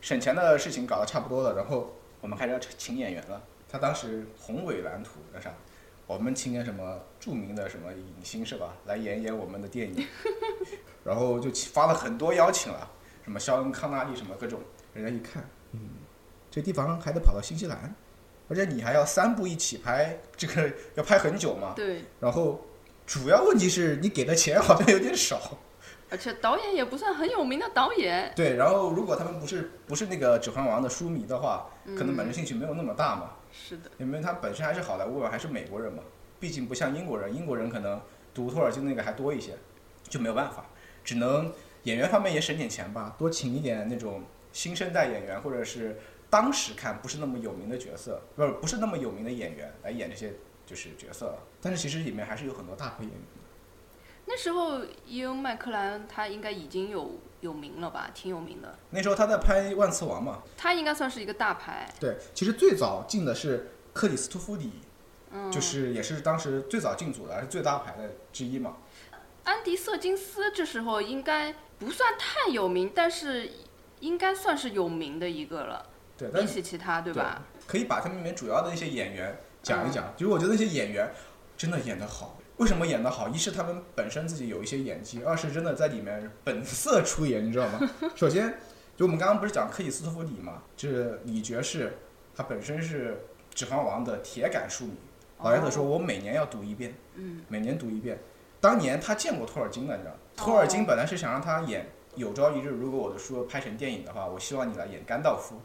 [0.00, 3.40] 省钱的事情搞得差不多了，然后我们开始要请演员了。
[3.68, 5.50] 他当时宏伟蓝图那啥，
[6.06, 10.06] 我们请点什么著名的什么影星是吧，来演演我们的电影，
[11.04, 12.90] 然后就发了很多邀请了，
[13.24, 14.60] 什么肖恩康纳利什么各种，
[14.92, 15.80] 人家一看，嗯，
[16.50, 17.94] 这地方还得跑到新西兰，
[18.48, 21.72] 而且你还要三部一起拍，这个要拍很久嘛。
[21.74, 22.60] 对，然后
[23.06, 25.40] 主要问题是你给的钱好像有点少。
[26.10, 28.30] 而且导演也不算很有名的导演。
[28.36, 33.30] 对，然后如果他们不是不是那个《指环王》的书迷的话，可能本嗯身兴趣没有那么大嘛。
[33.50, 36.02] 是的，因为他本身还是好莱坞人，还是美国人嘛，
[36.38, 37.98] 毕竟不像英国人，英国人可能
[38.34, 39.52] 读托尔金那个还多一些，
[40.06, 40.66] 就没有办法，
[41.02, 41.50] 只能
[41.84, 50.34] 演员方面也省点钱吧，多请一点那种新生代演员，或者是当时看不是那么有名的角色，不是不是那么有名的演员来演这些
[50.72, 51.38] 就是角色了。
[51.60, 53.20] 但是其实里面还是有很多大牌演员。
[54.24, 58.78] 那时候伊恩麦克兰他应该已经有有名了吧，挺有名的。
[58.88, 61.86] 那时候他在拍《万磁王》嘛，他应该算是一个大牌。
[62.00, 64.70] 对，其实最早进的是克里斯托弗里，
[65.32, 68.78] 嗯，就是也是当时最早进组的，还是最大牌的之一嘛。
[69.44, 73.50] 安迪瑟金斯这时候应该不算太有名，但是
[74.00, 75.84] 应该算是有名的一个了，
[76.16, 77.42] 对，但比起其他，对吧？
[77.66, 80.12] 可以把他们里面主要的一些演员讲一讲。
[80.16, 81.10] 就是我觉得那些演员
[81.56, 82.38] 真的演得好。
[82.58, 83.28] 为什么演得好？
[83.28, 87.80] 一是他们本身自己有一些演技，二是真的在里面本色出演，你知道吗？
[88.14, 88.54] 首先，
[88.96, 91.96] 就我们刚刚不是讲克里斯托弗里嘛，就是李爵士，
[92.36, 93.12] 他本身是
[93.54, 94.94] 《指环王》的铁杆书迷。
[95.42, 98.16] 老爷子说：“我每年要读一遍，嗯，每年读一遍。”
[98.60, 105.60] 当年他见过托尔金的，你知道，托尔金本来是想让他演“有朝一日，如果我的书拍成电影的话，我希望你来演甘道夫。”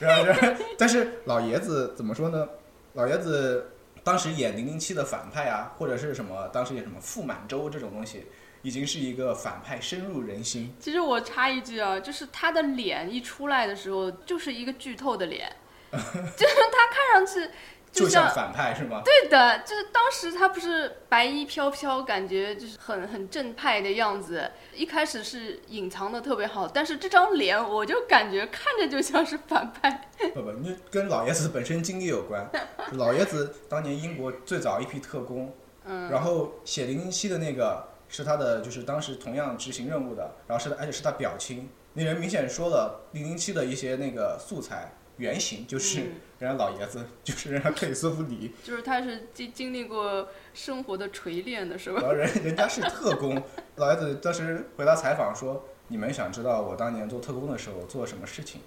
[0.00, 2.48] 然后，然后，但是老爷子怎么说呢？
[2.96, 8.24] 老爷子当时演零零七的反派啊，或者是什么，当时演什么傅满洲这种东西，
[8.62, 10.74] 已经是一个反派深入人心。
[10.80, 15.54] 其实我插一句啊，就是他的脸一出来的时候，就是一个剧透的脸，
[15.92, 17.50] 就是他看上去
[17.96, 19.00] 就像反派是吗？
[19.04, 24.50] 对的，就是当时他不是白衣飘飘，感觉就是很很正派的样子。
[24.74, 30.10] 一开始是隐藏的特别好，但是这张脸我就感觉看着就像是反派。
[30.34, 32.48] 不不，那跟老爷子本身经历有关。
[32.92, 35.54] 老爷子当年英国最早一批特工，
[35.84, 41.68] 嗯，然后写零零七的那个是他的，就是当时同样执行任务的，然后是，而且是他表亲。
[41.94, 52.08] 那人明显说了零零七的一些那个素材原型，就是嗯 人家老爷子，就是人家克里斯托弗里， 就是他是经经历过生活的锤炼的，是吧然？
[52.08, 53.42] 后人人家是特 工。
[53.76, 58.60] 老爷子当时回答采访说：“你们想知道我当年做特工的时候做了什么事情？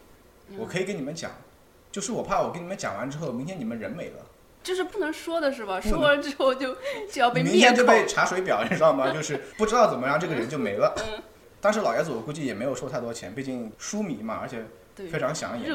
[0.58, 1.32] 我可以跟你们讲，
[1.92, 4.26] 就是我怕我跟你们讲完之后，明天你们人没了。”
[4.62, 5.80] 就是不能说的是吧？
[5.80, 6.76] 说了之后就
[7.10, 7.54] 就要被明。
[7.54, 9.12] 天就被查水表，你知道吗？
[9.14, 10.94] 就是不知道怎么让这个人就没了。
[10.98, 11.22] 嗯
[11.62, 14.64] 当时老爷子我估计也没有收太多钱，毕竟书迷嘛，而且对
[15.08, 15.72] 非，常想演。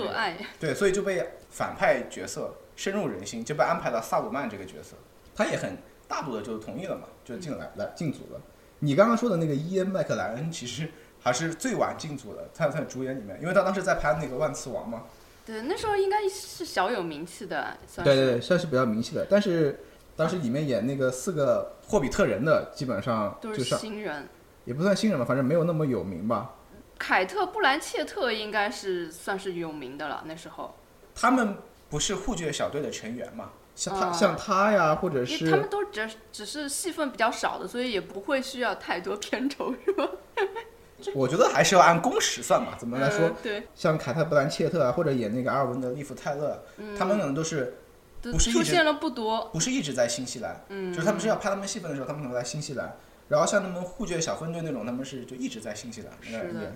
[0.59, 4.97] 对，所以就被反派角色深入人心，就被安排到萨鲁曼这个角色。
[5.35, 8.41] 他也很大度的就同意了嘛，就进来了进组了。
[8.81, 10.89] 你刚刚说的那个伊恩麦克莱恩，其实
[11.21, 15.05] 还是最晚进组的，他在主演里面，因为他当时在拍那个万磁王嘛。
[15.47, 18.15] 对，那时候应该是小有名气的，算是。
[18.15, 19.81] 对对对，算是比较名气的，但是
[20.17, 24.29] 当时里面演那个四个霍比特人的，基本上都就是新人。
[24.65, 26.55] 也不算新人吧，反正没有那么有名吧。
[26.99, 30.75] 凯特·布兰切特应该是算是有名的了，那时候，
[31.15, 31.57] 他们
[31.91, 33.51] 不是护爵小队的成员嘛？
[33.75, 40.09] 像他、啊像他呀，或者是他们都只只是戏份比较少的，所以也不会需要太多片酬，是吧？
[41.13, 42.77] 我觉得还是要按工时算嘛。
[42.79, 43.27] 怎么来说？
[43.27, 47.79] 嗯对，像凯特·布兰切特啊，或者演那个阿尔文的利弗泰勒，嗯，他们可能都是
[48.23, 52.97] 不是出现了不多，不是一直在新西兰，嗯，就是他们是要拍他们戏份的时候，他们可能在新西兰。
[53.29, 56.73] 然后像他们护爵小分队那种，他们是就一直在新西兰是的演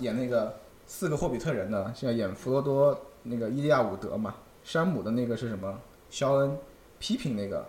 [0.00, 5.80] 演那个四个霍比特人的，像演弗罗多那个伊利亚伍德嘛，山姆的那个是什么？
[6.08, 6.56] 肖恩
[6.98, 7.68] 批评那个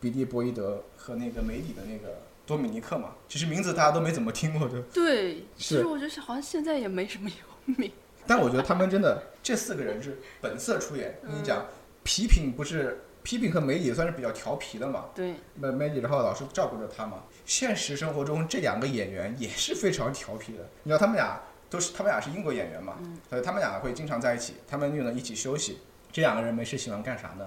[0.00, 4.82] 比利·博伊德和那个梅里的那个多米尼克嘛，其实名字大家都没怎么听过的。
[4.92, 7.90] 对， 其实我觉得好像现在也没什么有名，
[8.26, 11.18] 但我觉得他们真的这四个人是本色出演。
[11.22, 11.66] 跟你讲
[12.02, 17.24] 批评不是皮品和梅里算是比较调皮的嘛，对，梅梅里然后老是照顾着他嘛。
[17.44, 22.94] 现实生活中这两个演员也是非常调皮的，你知道他们俩都是他们俩是英国演员嘛，
[23.28, 25.80] 所以他们俩会经常在一起，他们又能一起休息。
[26.12, 27.44] 这两个人没事喜欢干啥呢？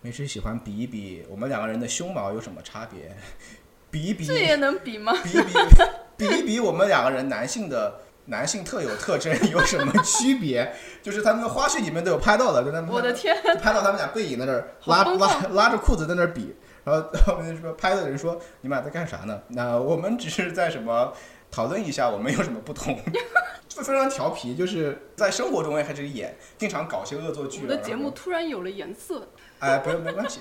[0.00, 3.12] 没事喜欢比一比我们两个人的胸毛有什么差别，
[3.90, 5.12] 比一比这也能比吗？
[5.24, 5.52] 比一比，
[6.16, 10.72] 比一比我们两个人男性的男性特有特征有什么区别？
[11.02, 16.54] 就是他们的花絮里面都有拍到的，就他们我的天，就拍到他们俩背影在那儿拉拉拉着裤子在那儿比，
[16.84, 19.40] 然后后面说拍的人说你们俩在干啥呢？
[19.48, 21.12] 那我们只是在什么
[21.50, 22.96] 讨论一下我们有什么不同，
[23.68, 27.62] 就非常调皮，就是在生活中也开始演，经常搞些恶作剧啊。
[27.62, 29.28] 我的节目突然有了颜色。
[29.58, 30.40] 哎，不用没关系，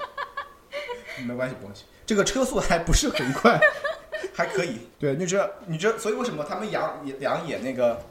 [1.25, 3.59] 没关系，没关系，这个车速还不是很快，
[4.33, 4.79] 还可以。
[4.97, 8.01] 对，你知道，你知道，所以为什么他们两两演那个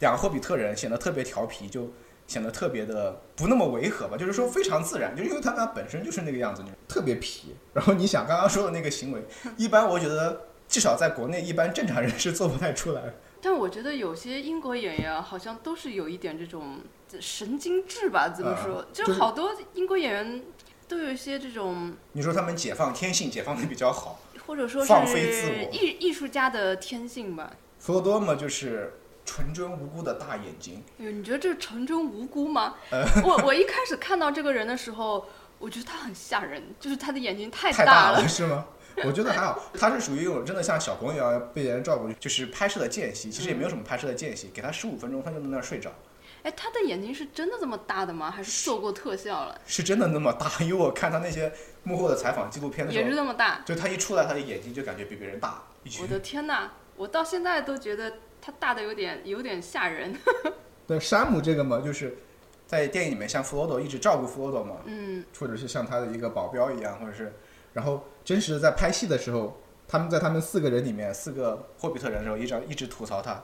[0.00, 1.92] 两个霍比特人显得特别调皮，就
[2.26, 4.16] 显得特别的不那么违和吧？
[4.16, 7.54] 就是说非常自然，就因为他们俩本身就是那个样子，特别皮。
[7.72, 9.22] 然后你想刚刚说的那个行为，
[9.56, 13.14] 一般我觉得至少在国内，一般正常人是做不太出来的。
[13.40, 16.78] 但我觉得有些英国演员啊好像都是有一点这种
[17.20, 18.30] 神经质吧？
[18.30, 18.78] 怎么说？
[18.78, 20.42] 啊就就是好多英国演员
[20.88, 27.52] 都有一些这种，你说他们解放天性解放的比较好，或者说放飞自是我艺艺术家的天性吧。
[27.78, 30.82] 弗罗多嘛就是纯真无辜的大眼睛。
[30.98, 32.74] 哎呦，你觉得这是纯真无辜吗？
[32.90, 35.26] 呃我我一开始看到这个人的时候，
[35.58, 38.66] 我觉得他很吓人，就是他的眼睛太太大了是吗？
[39.04, 45.90] 我觉得还好，他是属于一种真的像小朋友一样被人照顾，就是拍摄的间隙，其实也没有什么拍摄的间隙，给他十五分钟，他就在那儿睡着，
[46.44, 48.30] 哎，他的眼睛是真的这么大的吗？
[48.30, 49.60] 还是做过特效了？
[49.66, 50.48] 是真的那么大。
[50.60, 51.50] 因为我看他那些
[51.82, 53.62] 幕后的采访纪录片的时候也是候，那么大？
[53.64, 56.02] 就他一出来，他的眼睛就感觉比别人大一圈。
[56.02, 60.14] 我的天呐，我到现在都觉得他大的有点有点吓人。
[60.86, 62.14] 对，山姆这个嘛，就是
[62.66, 67.32] 在电影里面像弗罗多一直照顾弗罗多嘛，嗯，或者是像他的一个保镖一样，或者是，
[67.72, 73.42] 然后真实的在拍戏的时候，他们在他们四个人里面，四个霍比特人的时候，一直一直吐槽他，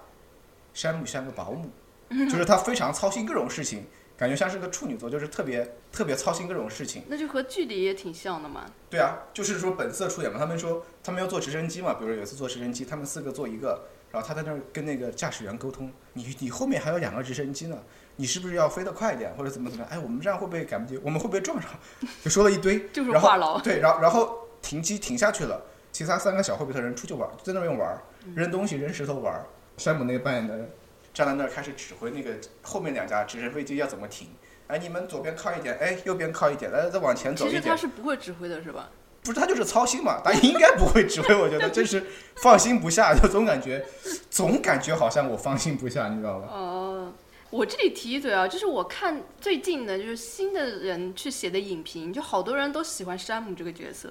[0.75, 1.71] 山姆像个保姆，
[2.11, 7.05] 就是 他非常操心各种事情，感觉像是个处女座，就是特别特别操心各种事情。
[7.09, 8.67] 那就和剧里也挺像的嘛。
[8.91, 10.39] 对啊，就是说本色出演嘛。
[10.39, 17.79] 他们说他们要坐直升机嘛，比如说有一次坐直升机，他们四个坐一个，然后他在那儿跟那个驾驶员沟通，你你后面还有两个直升机呢，
[18.17, 19.93] 你是不是要飞得快一点，或者怎么怎么样？
[19.93, 20.99] 哎，我们这样会不会赶不及？
[21.03, 21.71] 我们会不会撞上？
[22.25, 27.97] 就说了一堆， 就是话痨对，然后然后停机停下去了，其他三个小霍比特人出去玩，在那边玩，
[28.35, 29.41] 扔东西扔石头玩。
[29.79, 30.71] 山姆那个扮演的人
[31.13, 34.29] 站在那儿开始指挥那个后面两架直升飞机要怎么停。
[34.67, 37.77] 哎，你们左边靠一点，哎，右边靠一点，来，再往前走一点其实他。
[37.77, 38.89] 是不会指挥的，是吧？
[39.23, 43.85] 不是他就是操心嘛，他应该不会指挥，我觉得就是放心不下，就总感觉，
[44.31, 46.49] 总感觉好像我放心不下，你知道吧？
[46.51, 47.13] 哦，
[47.51, 54.11] 我这里提一嘴啊，就是我看最近的，就是新的人去写的影评，就好多人都喜欢山姆这个角色。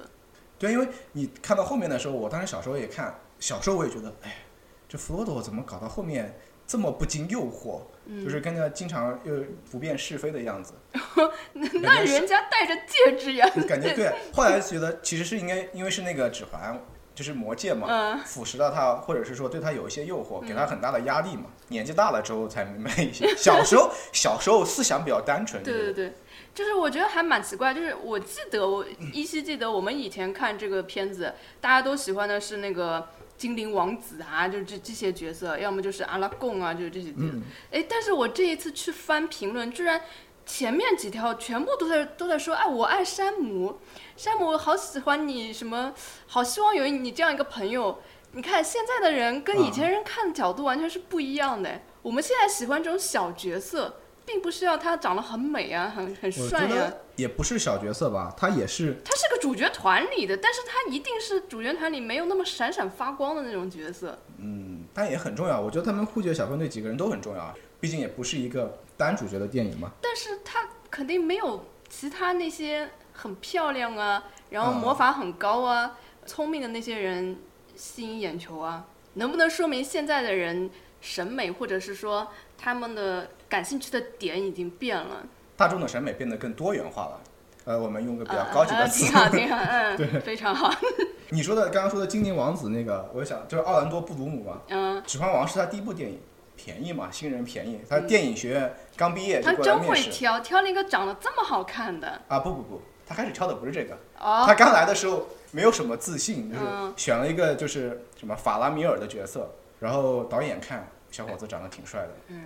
[0.60, 4.44] 对，因为你看到后面的时候，我当时小时候也看，小时候我也觉得，哎，
[4.88, 6.38] 这弗罗多怎么搞到后面
[6.70, 7.82] 这么不经诱惑，
[8.24, 9.34] 就是跟着经常又
[9.72, 10.74] 不辨是非的样子，
[11.82, 14.14] 那人家戴着戒指呀，感觉对。
[14.32, 16.80] 后来觉得其实是应该，因为是那个指环，
[17.16, 21.46] 就是魔戒嘛，嗯腐蚀了他，或者是说对他有一些诱惑，给他很大的压力嘛。
[21.70, 26.14] 年纪大了之后才明白一些，小时候小时候思想比较单纯， 对对对，
[26.54, 33.08] 就是我觉得还蛮奇怪，就是我记得我依稀记得我们以前看这个片子，大家都喜欢的是那个
[33.40, 37.32] 精灵王子啊，就是这这些角色，要么就是阿拉贡啊，就是这些角色。
[37.34, 40.02] 嗯，哎，但是我这一次去翻评论，居然
[40.46, 43.80] 前面几条全部都在都在说，哎，我爱山姆，
[44.18, 45.94] 山姆好喜欢你，什么
[46.28, 48.02] 好希望有你这样一个朋友。
[48.34, 51.82] 你看现在的人跟以前人看的角度完全是不一样的。
[52.02, 64.20] 我们现在喜欢这种小角色，并不是要他长得很美啊，很很我帅呀、觉得也不是小角色吧，他也是他是个主角团里的，但是他一定是主角团里没有那么闪闪发光的那种角色。
[64.38, 65.60] 嗯，但也很重要。
[65.60, 69.92] 我觉得他们护姐小分队几个人都很重要啊，毕竟也不是一个单主角的电影嘛。
[70.00, 77.36] 但是他肯定没有其他那些很漂亮啊，然后嗯魔法很高啊、聪明的那些人
[77.76, 78.86] 吸引眼球啊。
[79.16, 80.70] 能不能说明现在的人
[81.02, 85.24] 审美，或者是说他们的感兴趣的点已经变了？
[85.58, 87.22] 大众的审美变得更多元化了。
[87.66, 89.06] 呃，我们用个比较呃高级的词。
[89.06, 89.58] 呃挺好，挺好，
[89.98, 90.74] 嗯， 非常好，
[91.30, 96.20] 你说的刚刚说的精灵王子那个，我想就是奥兰多·布鲁姆嘛，嗯，《指环王》是他第一部电影，
[96.56, 97.82] 便宜嘛，新人便宜。
[97.90, 100.10] 他电影学院刚毕业就他真过来面试。
[100.10, 102.22] 会挑，挑了一个长得这么好看的。
[102.28, 106.94] 啊不不不，他开始挑的不是这个，哦，他刚来的时候没有什么自信，就是嗯。
[106.96, 112.44] 选了一个就是什么法拉米尔的角色，然后导演看小伙子长得挺帅的，嗯，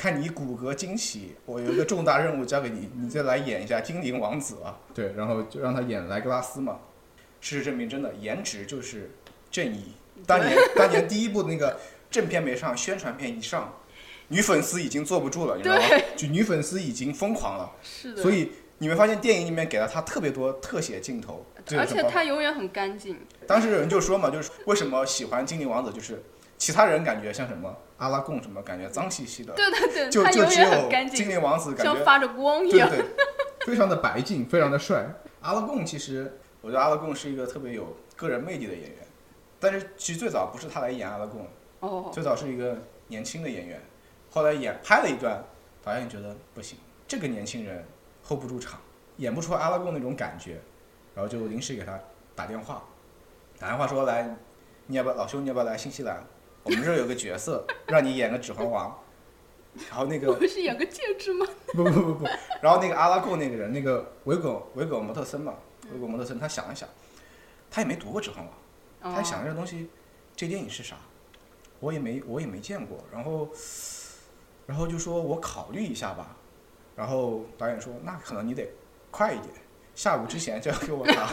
[0.00, 4.80] 看你骨骼惊奇，我有一个重大任务交给你，你再来演一下精灵王子啊。
[4.94, 6.78] 对，然后就让他演莱格拉斯嘛。
[7.42, 9.10] 事实证明，真的颜值就是
[9.50, 9.92] 正义。
[10.26, 11.78] 当年当年第一部那个
[12.10, 13.74] 正片没上，宣传片一上，
[14.28, 15.82] 女粉丝已经坐不住了，你知道吗？
[16.16, 17.70] 就女粉丝已经疯狂了。
[17.82, 18.22] 是的。
[18.22, 21.44] 所以你会发现电影里面给了他特别多特写镜头，
[21.76, 23.18] 而且他永远很干净。
[23.46, 26.22] 当时有人就说嘛，就是为什么喜欢精灵王子，就是
[26.60, 29.54] 其他人感觉像什么阿拉贡什么，感觉脏兮兮的。
[29.54, 31.16] 对对对，就就只有干净。
[31.16, 32.86] 精灵王子感觉像发着光一样。
[32.86, 33.06] 对对，
[33.66, 35.06] 非常的白净，非常的帅。
[35.40, 38.98] 阿拉贡其实，我觉得阿拉贡是一个特别有个人魅力的演员，
[39.58, 41.46] 但是其实最早不是他来演阿拉贡，
[41.80, 42.76] 哦，最早是一个
[43.08, 43.80] 年轻的演员，
[44.30, 45.42] 后来演拍了一段，
[45.82, 46.76] 导演觉得不行，
[47.08, 47.82] 这个年轻人
[48.22, 48.78] hold 不住场，
[49.16, 50.60] 演不出阿拉贡那种感觉，
[51.14, 51.98] 然后就临时给他
[52.34, 52.84] 打电话，
[53.58, 54.36] 打电话说来，
[54.88, 56.22] 你要不要老兄你要不要来新西兰？
[56.62, 58.96] 我们这儿有个角色，让你演个指环王。
[59.88, 61.46] 然后那个不是演个戒指吗？
[61.72, 62.24] 不不不不，
[62.60, 65.54] 然后那个阿拉贡那个人，那个维果维果摩特森嘛，
[65.92, 66.88] 维果摩特森，他想了想，
[67.70, 69.88] 他也没读过《指环王》，他想这个东西，
[70.34, 70.96] 这电影是啥？
[71.78, 72.98] 我也没我也没见过。
[73.12, 73.48] 然后，
[74.66, 76.36] 然后就说我考虑一下吧。
[76.96, 78.68] 然后导演说，那可能你得
[79.12, 79.54] 快一点，
[79.94, 81.30] 下午之前就要给我答。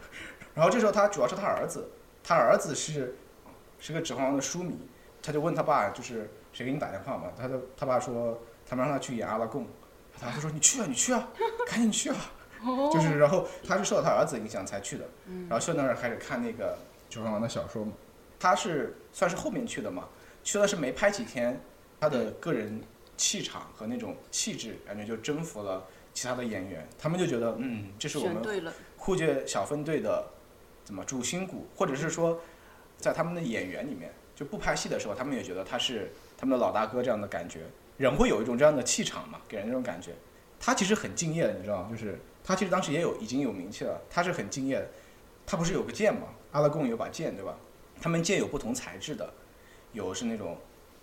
[0.54, 1.88] 然后这时候他主要是他儿子，
[2.22, 3.16] 他儿子是
[3.78, 4.76] 是个《指环王》的书迷，
[5.22, 6.30] 他就问他爸，就是。
[6.50, 7.30] 谁给你打电话嘛？
[7.38, 8.36] 他的他爸说，
[8.66, 9.64] 他们让他去演阿拉贡，
[10.18, 11.28] 他就说你去啊，你去啊，
[11.68, 12.16] 赶紧去啊。
[12.92, 15.04] 就是，然后他是受到他儿子影响才去的。
[15.48, 16.76] 然后去那儿开始看那个
[17.12, 17.92] 《指环王》的小说嘛。
[18.40, 20.08] 他是算是后面去的嘛，
[20.42, 21.60] 去了是没拍几天，
[22.00, 22.80] 他的个人
[23.16, 26.88] 气场和那种气质，感觉就征服了其他的演员。
[26.98, 28.42] 他们就觉得，嗯，这是我们
[28.96, 30.26] 酷倔小分队的
[30.84, 32.40] 怎么主心骨，或者是说，
[32.98, 36.12] 在他们的演员里面，就不拍戏的时候，他们也觉得他是。
[36.40, 37.62] 他们的老大哥这样的感觉，
[37.96, 40.14] 人会有一种这样的气场嘛，给人那种感觉。
[40.60, 41.88] 他其实很敬业的，你知道吗？
[41.90, 44.88] 就是他其实当时也有已经有名气了，他是很敬业的。
[45.44, 46.28] 他不是有个剑吗？
[46.52, 47.56] 阿拉贡有把剑，对吧？
[48.00, 49.28] 他们剑有不同材质的，
[49.92, 50.56] 有是那种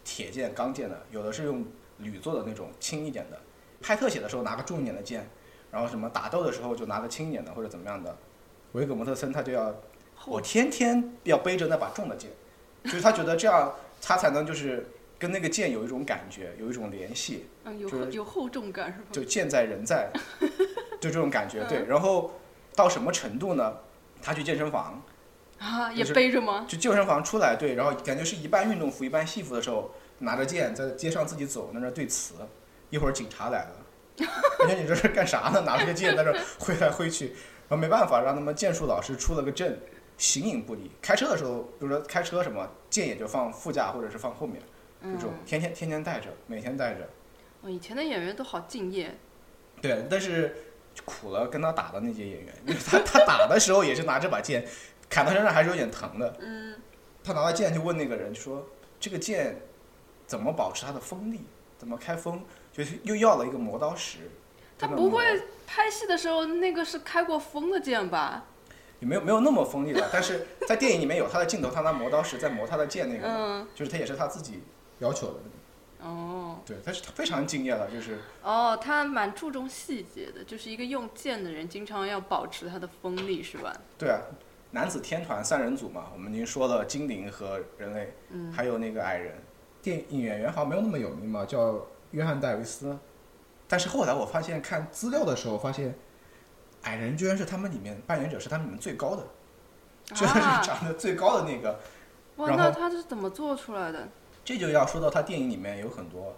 [0.05, 1.65] 铁剑、钢剑的，有的是用
[1.97, 3.37] 铝做的那种轻一点的。
[3.81, 5.27] 拍特写的时候拿个重一点的剑，
[5.69, 8.15] 然后什么打斗的时候就拿个轻一点的或者怎么样的。
[8.71, 9.75] 维格摩特森他就要，
[10.25, 12.31] 我天天要背着那把重的剑，
[12.83, 14.87] 就是他觉得这样他才能就是。
[15.17, 19.05] 跟那个剑有一种感觉，有一种联系，嗯，有有厚重感是吧？
[19.13, 20.11] 就剑在人在，
[20.99, 21.63] 就这种感觉。
[21.69, 22.33] 对，然后
[22.75, 23.77] 到什么程度呢？
[24.21, 25.01] 他去健身房
[25.57, 26.65] 啊，也背着吗？
[26.67, 32.33] 就健身房出来，对，然后感觉是一半运动服一半戏服的时候，拿着剑在街上自己走，在那对词。
[32.89, 33.75] 一会儿警察来了，
[34.59, 35.61] 感觉你这是干啥呢？
[35.61, 39.79] 拿着个剑在这挥来挥去，然后没办法，让他们剑术老师出了个阵，
[40.17, 40.91] 形影不离。
[41.01, 44.61] 开车的时候，比如说开车什么，剑也就放副驾或者是放后面。
[45.01, 47.07] 这种天天天天带着，每天带着。
[47.61, 49.15] 哦，以前的演员都好敬业。
[49.81, 50.55] 对，但是
[51.03, 54.65] 苦了跟他打的那些演员， 他他打的时候也是拿这把剑，
[55.09, 56.35] 砍他身上还是有点疼的。
[56.39, 56.75] 嗯。
[57.23, 58.65] 他拿到剑就问那个人说
[58.99, 59.59] ：“这个剑
[60.27, 61.41] 怎么保持它的锋利？
[61.77, 64.29] 怎么开锋？”就是又要了一个磨刀石。
[64.77, 68.45] 他不会拍戏的时候那个是开过锋的剑吧？
[69.05, 74.61] 也没有没有那么锋利了，但是在电影里面有他的镜头，他拿磨刀石在磨他的剑那个，就是他也是他自己。
[74.99, 83.75] 要求的，哦，对，他是他非常敬业了，就是，哦，他蛮注重细节的，就是一个用剑的人，经常要保持他的锋利，是吧？
[83.97, 84.21] 对啊，
[84.71, 89.35] 男子天团三人组嘛，我们已经说了精灵和人类，嗯，还有那个矮人，
[89.81, 92.97] 电影演员好像没有那么有名嘛，叫约翰戴维斯，
[93.67, 95.93] 但是后来我发现看资料的时候发现，
[96.85, 99.23] 矮人居然是他们里面扮演者是他们里面最高的，
[100.15, 101.79] 居然是长得最高的那个，
[102.37, 104.07] 哇，那他是怎么做出来的？
[104.43, 106.35] 这就要说到他电影里面有很多，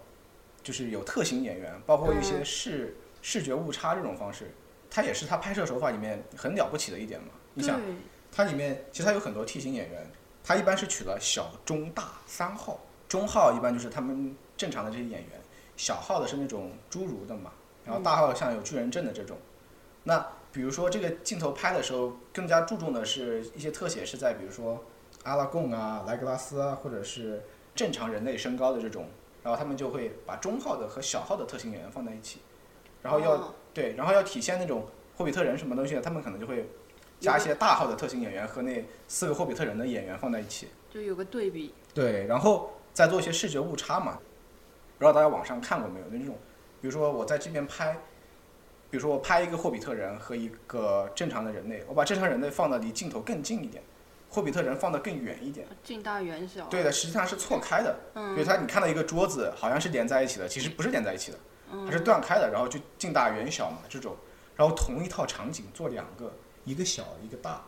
[0.62, 4.50] 就是有特型演员，包括一些视视觉误差这种方式，
[4.90, 7.28] 他也是他拍摄手法里面很了不起的一点嘛。
[7.54, 7.80] 你想，
[8.32, 10.10] 它里面其实他有很多替型演员，
[10.42, 15.40] 他一般是取了小、中、大三号，中号一般就是他们正常的这些演员，
[15.76, 17.52] 小号的是那种侏儒的嘛，
[17.84, 19.36] 然后大号像有巨人症的这种。
[20.04, 24.84] 那比如说这个镜头拍的时候，更加注重的是一些特写是在比如说
[25.24, 27.42] 阿拉贡啊、莱格拉斯啊，或者是。
[27.74, 29.06] 正常人类身高的这种，
[29.40, 32.40] 然后他们就会把中号的和小号的特型演员放在一起，
[33.00, 34.84] 然后要对，然后要体现那种
[35.16, 36.68] 霍比特人什么东西的，他们可能就会
[37.20, 41.72] 加一些大号的特型演员和那四个霍比特人的演员放在一起，就有个对比。
[41.94, 44.18] 对，然后再做一些视觉误差嘛。
[44.98, 46.06] 不知道大家网上看过没有？
[46.10, 46.36] 那种，
[46.80, 47.96] 比如说我在这边拍，
[48.90, 53.82] 比如说我拍一个霍比特人和一个正常的人类，我把正常人类放的离镜头更近一点，
[54.30, 55.66] 霍比特人放得更远一点。
[55.84, 56.64] 近大远小。
[56.66, 57.94] 对的，实际上是错开的。
[58.14, 61.38] 嗯比如它你看到一个桌子好像是连在一起的，其实不是连在一起的，
[61.72, 64.16] 嗯它是断开的，然后就近大远小嘛这种。
[64.56, 66.32] 然后同一套场景做两个，
[66.64, 67.62] 一个小一个大，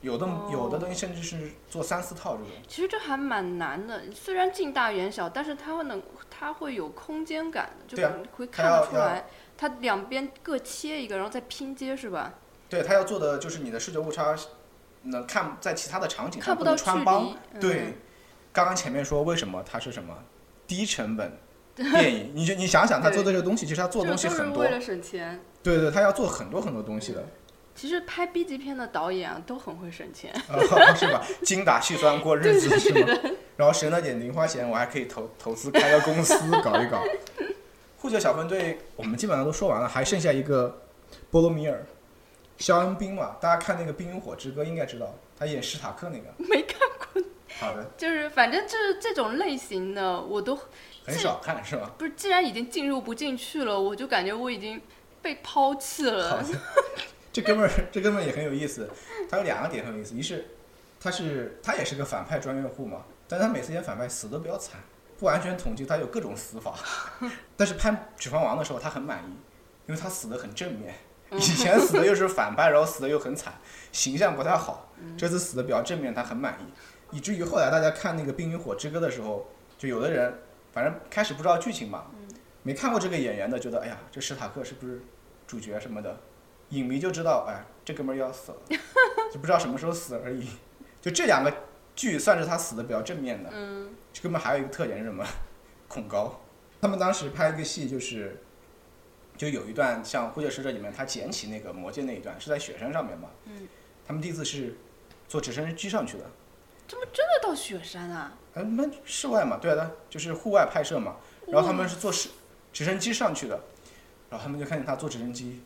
[0.00, 2.50] 有的、哦有的东西甚至是做三四套这种。
[2.66, 7.96] 其实这还蛮难的，虽然近大远小，但是它会能，它会有空间感，就
[8.32, 9.26] 会看得出来，
[9.56, 12.34] 它两边各切一个，然后再拼接是吧？
[12.68, 14.34] 对，它要做的就是你的视觉误差
[15.02, 17.36] 能看在其他的场景上不能看不到穿帮。
[17.54, 17.94] 嗯对，
[18.52, 20.16] 刚刚前面说为什么它是什么
[20.66, 21.38] 低成本
[21.76, 25.40] 电影，你就你想想，他做的这个东西，其实他做的东西很多为，了省钱。
[25.62, 27.24] 对对，他要做很多很多东西的，
[27.74, 30.32] 其实拍 B 级片的导演啊，都很会省钱。
[30.48, 30.58] 啊
[30.96, 31.24] 是吧？
[31.42, 33.08] 精打细算过日子 是吗？
[33.56, 37.02] 然后省了点零花钱，我还可以投投资开个公司搞一搞。
[38.06, 40.82] 护救小分队我们基本上都说完了，还剩下一个
[41.28, 41.84] 波罗米尔，
[42.56, 46.26] 肖恩宾嘛，大家看那个《冰与火之歌》应该知道，他演史塔克那个。
[46.38, 46.78] 没看
[47.12, 47.20] 过
[47.58, 50.56] 好的，就是反正就是这种类型的，我都
[51.04, 51.90] 很少看是吧？
[51.98, 54.80] 不是，既然已经进入不进去了，我就感觉我已经
[55.20, 56.42] 被抛弃好了。
[56.44, 56.48] 的，
[57.32, 58.88] 这哥们儿，这哥们儿也很有意思。
[59.28, 60.46] 他有两个点很有意思，一是
[61.00, 64.78] 他是他也是个反派专业户嘛，但他每次演反派死的比较惨，
[65.18, 66.74] 不完全统计他有各种死法。
[67.56, 69.30] 但是拍《指环王》的时候他很满意，
[69.86, 70.94] 因为他死的很正面。
[71.32, 73.52] 以前死的又是反派，然后死的又很惨，
[73.90, 74.92] 形象不太好。
[75.18, 79.44] 这次死的比较正面，他很满意，以至于后来大家看那个《冰与火之歌》的时候，
[79.76, 80.32] 就有的人
[80.72, 82.04] 反正开始不知道剧情嘛，
[82.62, 85.02] 没看过这个演员的，觉得哎呀，这史塔克是不是
[85.48, 86.16] 主角什么的，
[86.68, 88.58] 影迷就知道，哎，这哥们儿要死了，
[89.32, 90.48] 就不知道什么时候死而已。
[91.00, 91.52] 就这两个
[91.96, 93.50] 剧算是他死的比较正面的。
[94.22, 95.24] 哥们还有一个特点是什么？
[95.88, 96.40] 恐高。
[96.80, 98.42] 他们当时拍一个戏，就是
[99.36, 103.30] 就有一段像《呼救使者》里面他捡起那个魔戒那一段，是在雪山上面嘛。
[103.44, 103.68] 嗯。
[104.06, 104.76] 他们第一次是
[105.26, 106.24] 坐直升机上去的，
[106.86, 108.32] 怎么真的到雪山啊？
[108.54, 111.16] 嗯，那室外嘛，对的，就是户外拍摄嘛。
[111.48, 112.28] 然后他们是坐直
[112.72, 113.60] 直升机上去的，
[114.30, 115.62] 然后他们就看见他坐直升机，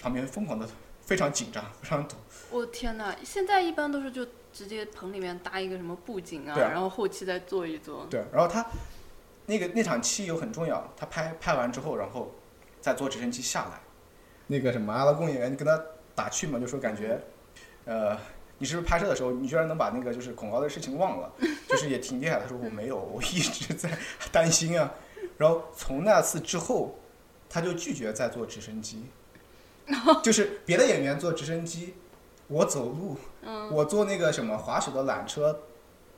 [0.00, 0.68] 旁边疯狂的
[1.10, 2.14] 非常紧张，非常抖。
[2.52, 3.16] 我天哪！
[3.24, 8.06] 现在一般都是就直接棚里面搭一个什么布景啊，啊然后后期再做一做。
[8.08, 8.64] 对，然后他
[9.46, 12.32] 那个那场戏又很重要，他拍拍完之后，然后
[12.80, 13.80] 再坐直升机下来。
[14.46, 15.82] 那个什么阿拉贡演员跟他
[16.14, 17.20] 打趣嘛，就说感觉，
[17.86, 18.16] 呃，
[18.58, 21.32] 你是不是拍摄的时候，你居然能把那个就是恐高的事情忘了，
[21.68, 22.42] 就是也挺厉害的。
[22.42, 23.98] 他说我没有，我一直在
[24.30, 24.94] 担心啊。
[25.38, 26.94] 然后从那次之后，
[27.48, 29.06] 他就拒绝再坐直升机，
[30.22, 31.94] 就是别的演员坐直升机，
[32.48, 33.16] 我走路，
[33.70, 35.60] 我坐那个什么滑雪的缆车，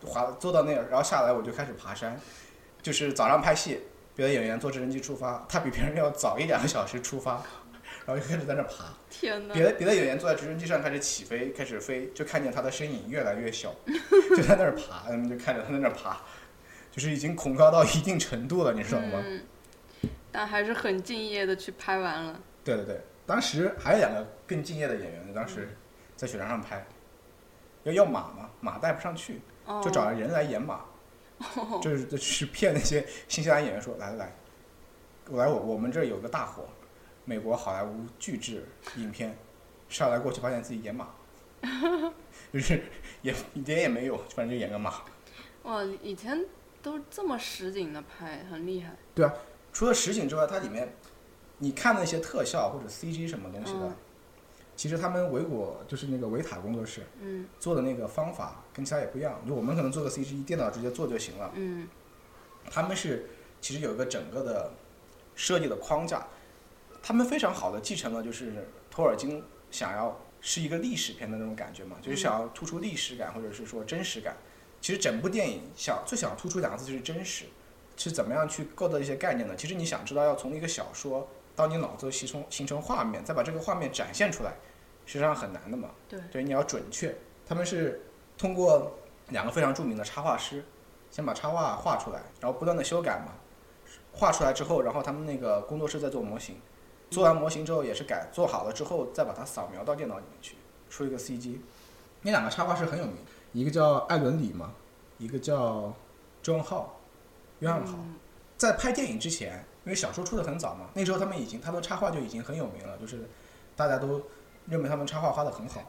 [0.05, 2.18] 滑坐到那儿，然后下来我就开始爬山。
[2.83, 3.81] 就是早上拍戏，
[4.16, 7.41] 别的演员坐直升机出发，他比别人要早一两个小时出发，
[8.05, 8.93] 然后就开始在那儿爬。
[9.09, 9.55] 天哪！
[9.55, 13.73] 别的别的演员坐在直升机上开始起飞，开始飞，就看见他的身影越来越小，
[14.37, 16.20] 就在那儿爬，他们就看着他在那儿爬，
[16.91, 19.23] 就是已经恐高到一定程度了，你知道吗？
[19.25, 19.43] 嗯，
[20.33, 22.41] 但还是很敬业的去拍完了。
[22.64, 25.77] 对对对，当时还有两个更敬业的演员，当时
[26.16, 26.85] 在雪山上拍，
[27.85, 30.81] 要要马嘛，马带不上去，哦，就找了人来演马，
[31.81, 34.33] 就是 就是骗那些新西兰演员说，来来来，
[35.29, 36.68] 我来我我们这儿有个大火，
[37.25, 38.66] 美国好莱坞巨制
[38.97, 39.37] 影片，
[39.89, 41.09] 上来过去发现自己演马，
[42.53, 42.83] 就是
[43.23, 44.95] 也一点也没有，反正就演个马。
[45.62, 46.45] 哇，以前
[46.83, 48.97] 都这么实景的拍，很厉害。
[49.14, 49.33] 对啊
[49.73, 50.93] 除了实景之外，它里面
[51.59, 53.94] 你看那些特效或者 CG 什么东西的，嗯
[54.74, 61.53] 其实他们维果就是那个维塔工作室嗯做的那个方法跟其他也不一样，就我们可能做个 CG，电脑直接做就行了。
[61.55, 61.86] 嗯
[62.70, 63.28] 他们是
[63.61, 64.72] 其实有一个整个的
[65.36, 66.26] 设计的框架，
[67.03, 74.36] 他们非常好的继承了就是托尔金想要是一个历史片的那种感觉嘛，就是想要突出历史感或者是说真实感。
[74.80, 77.44] 其实整部电影想最想突出两个字就是真实，
[77.96, 79.55] 是怎么样去构造一些概念呢？
[79.55, 84.55] 其实你想知道要从一个小说到你脑子形成形成画面，再把这个画面展现出来，
[85.07, 85.90] 实际上很难的嘛。
[86.09, 87.14] 对对，你要准确。
[87.46, 88.00] 他们是
[88.38, 88.92] 通过
[89.28, 90.64] 两个非常著名的插画师，
[91.11, 93.32] 先把插画画出来，然后不断的修改嘛。
[94.12, 96.57] 画出来之后，然后他们那个工作室在做模型，
[97.11, 100.57] 做完模型之后也是改，做好了之后再把它扫描到电脑里面去，
[100.88, 101.59] 出一个 CG。
[102.22, 103.16] 那两个插画师很有名，
[103.53, 104.72] 一个叫艾伦里嘛，
[105.18, 105.92] 一个叫
[106.42, 106.98] 周文浩，
[107.61, 107.94] 约翰浩。
[107.94, 108.16] 嗯
[108.55, 113.28] 在拍电影之前，因为小说出的很早嘛，那时候他们已经他们插画就已经很有名了，就是
[113.74, 114.22] 大家都
[114.68, 115.83] 认为他们插画画的很好。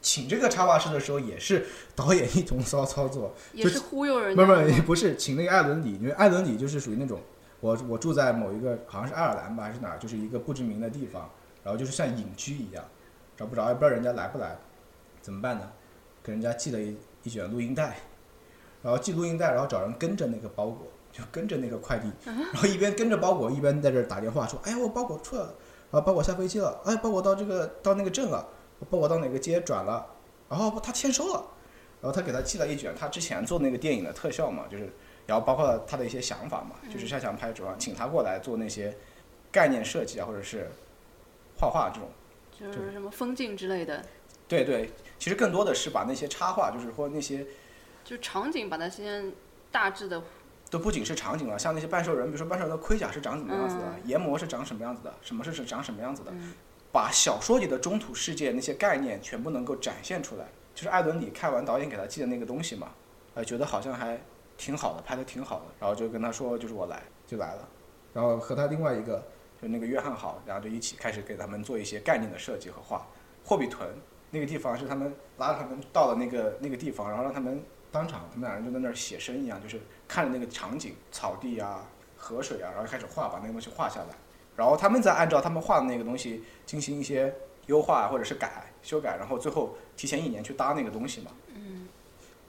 [0.00, 1.66] 请这个插画师的时候，也是
[1.96, 4.42] 导演一通骚操作，也是忽悠人不。
[4.44, 7.22] 是不是，请那个艾伦里，因为艾伦里就是属于那种，
[7.60, 11.30] 我我住在某一个好像是爱尔兰吧还是哪儿，就是一个不知名的地方，
[11.62, 12.84] 然后就是像隐居一样，
[13.34, 14.58] 找不着也不知道人家来不来，
[15.22, 15.72] 怎么办呢？
[16.22, 17.96] 给人家寄了一一卷录音带，
[18.82, 25.54] 然后寄录音带，然后找人跟着那个包裹，就跟着那个快递，然后一边跟着包裹，一边在这儿打电话说：“哎呀，我包裹出来了，
[25.92, 28.48] 然后包裹下飞机了，哎，包裹到这个到那个镇了，
[28.90, 30.04] 包裹到哪个街转了，
[30.48, 31.44] 然后他签收了，
[32.00, 34.92] 然后他给他寄了一卷他之前做那个电影的特效嘛，就是
[35.24, 38.92] 然后包括他的一些想法嘛，就是他想拍主要请他过来做那些
[39.52, 40.68] 概念设计啊，或者是
[41.56, 42.08] 画画这种。”
[42.58, 44.00] 就是什么风景之类的，
[44.46, 44.88] 对对，
[45.18, 47.44] 其实更多的是把那些插画，就是或那些，
[48.04, 49.32] 就场景把它先
[49.72, 50.22] 大致的，
[50.74, 56.32] 都不仅是场景了，像那些半兽人，比如说半兽人的盔甲是长什么样子的，炎魔是长什么样子的，什么是是长什么样子的，
[56.90, 60.44] 把小说里的中土世界那些概念全部能够展现出来。
[60.74, 62.88] 就是艾伦里看完导演给他寄的那个东西嘛，
[63.34, 64.20] 呃，觉得好像还
[64.56, 67.68] 挺好的，拍的挺好的，然后就跟他说，就是我来就来了，
[68.12, 69.22] 然后和他另外一个。
[69.62, 73.06] 就那个约翰好，然后就一起开始给他们做一些概念的设计和画。
[73.44, 73.88] 霍比屯
[74.30, 77.62] 那个地方是他们拉着他们到了那个那个地方，然后让他们
[77.94, 84.06] 当场，他们俩人就在那儿写生一样，就是看着那个场景，草地啊、河水啊，然后开始画，把那个东西画下来。
[84.56, 87.32] 然后他们再按照他们画的那个东西进行一些
[87.66, 91.30] 优化或者是改修改，然后最后提前一年去搭那个东西嘛。
[91.54, 91.86] 嗯。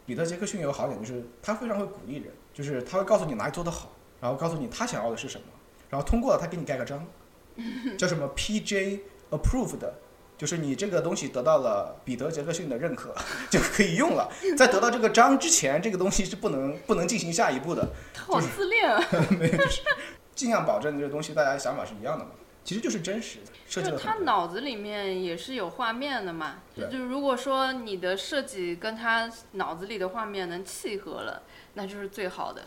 [0.06, 5.48] 彼得杰克逊有个好点就是他非常会鼓励人，就是他会告诉你哪里做得好，然后告诉你他想要的是什么。
[5.90, 7.06] 然后通过了，他给你盖个章，
[7.98, 9.00] 叫什么 PJ
[9.32, 9.80] Approved，
[10.38, 13.14] 就是你这个东西得到了彼得杰克逊的认可，
[13.50, 14.30] 就可以用了。
[14.58, 17.88] 在得到这个章之前，这个东西是不能不能进行下一步的。
[18.14, 19.02] 他好自恋啊！
[19.40, 19.82] 没有，就是
[20.36, 22.32] 尽量保证这个东西大家想法是一样的嘛。
[22.64, 23.98] 其实就是真实设计的。
[23.98, 26.64] 他脑子里面也是有画面的嘛。
[26.76, 31.44] 就就如果说你的设计跟他脑子里的画面能契合了，
[31.76, 32.64] 那就是最好的。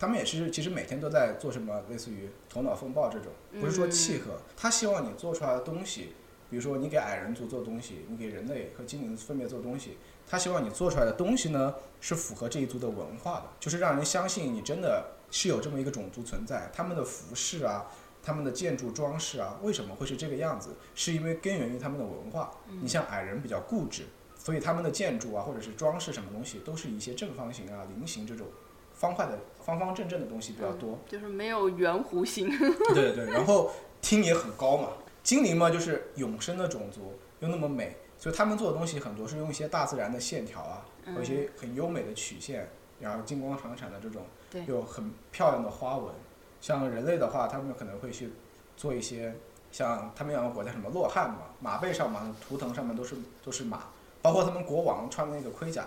[0.00, 4.40] 他们也是，其实每天都在做什么，类似于头脑风暴这种，不是说契合。
[4.56, 6.14] 他希望你做出来的东西，
[6.52, 9.96] 比如说你给矮人族做东西，你给人类和精灵分别做东西，
[10.28, 16.70] 他希望你做出来的东西呢，是符合这一族的文化的，就是让人相信你真的是有这么一个种族存在。
[16.70, 17.86] 他们的服饰啊，
[18.22, 20.76] 他们的建筑装饰啊，为什么会是这个样子？
[20.94, 22.52] 是因为根源于他们的文化。
[22.82, 24.04] 你像矮人比较固执，
[24.36, 28.46] 所以他们的建筑啊，或者是装饰什么东西，都是一些正方形啊、菱形这种。
[28.92, 32.46] 方块的方方正正的东西比较多，就是没有圆弧形。
[32.94, 33.72] 对对，然后
[34.02, 34.90] 厅也很高嘛。
[35.22, 42.68] 精灵嘛，就是永生的种族，又那么美，所以他们做的东西很多是用一些大自然的线条啊，和一些很优美的曲线，
[43.00, 44.24] 然后金光闪闪的这种，
[44.66, 46.12] 有很漂亮的花纹。
[46.60, 48.30] 像人类的话，他们可能会去
[48.76, 49.34] 做一些，
[49.72, 53.84] 像他们两个国家什么洛汗嘛，马背上嘛，图腾上面都是都是马，
[54.20, 55.86] 包括他们国王穿的那个盔甲，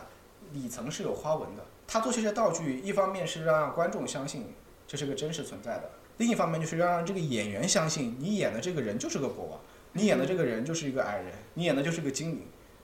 [0.52, 1.64] 里层是有花纹的。
[1.88, 4.54] 他做这些道具，一方面是让观众相信
[4.88, 9.59] 这是个真实存在的，另一方面就是要让这个演员相信你演的这个人就是个国王，
[9.93, 12.41] 你演的这个人就是一个矮人，你演的就是个精灵，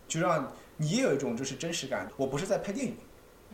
[0.08, 2.10] 就让你也有一种就是真实感。
[2.18, 2.96] 我不是在拍电影，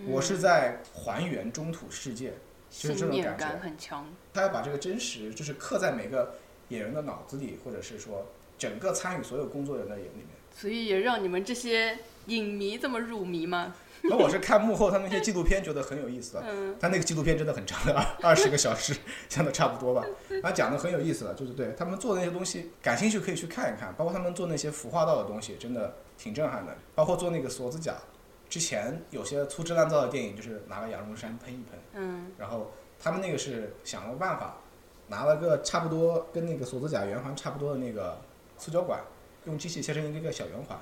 [0.08, 2.34] 我是在还原中土世界，
[2.72, 3.48] 就是这种感觉。
[3.60, 4.08] 很强。
[4.34, 6.36] 他要把这个真实就是刻在每个
[6.70, 10.28] 演员的脑子里，或者是说整个参与所有工作人的眼里面。
[10.56, 13.76] 所以也让你们这些影迷这么入迷吗？
[14.10, 16.44] 那我是看幕后他那些纪录片，觉得很有意思的。
[16.80, 18.96] 他那个纪录片真的很长的，二十个小时，
[19.28, 20.06] 讲的差不多吧。
[20.42, 23.94] 他讲的很有意思的，就是对他们做的那些东西，感兴趣可以去看一看。
[23.96, 26.76] 包括他们做那些腐化道的东西，真的挺震撼的。
[26.96, 27.96] 包括做那个锁子甲，
[28.48, 31.80] 之前有些粗制滥造的电影，就是拿个羊绒衫喷一喷。
[31.94, 32.32] 嗯。
[32.38, 34.58] 然后他们那个是想了个办法，
[35.08, 38.22] 拿了个差不多跟那个锁子甲圆环差不多的那个
[38.58, 39.02] 塑胶管，
[39.46, 40.78] 用机器切成一个个小圆环，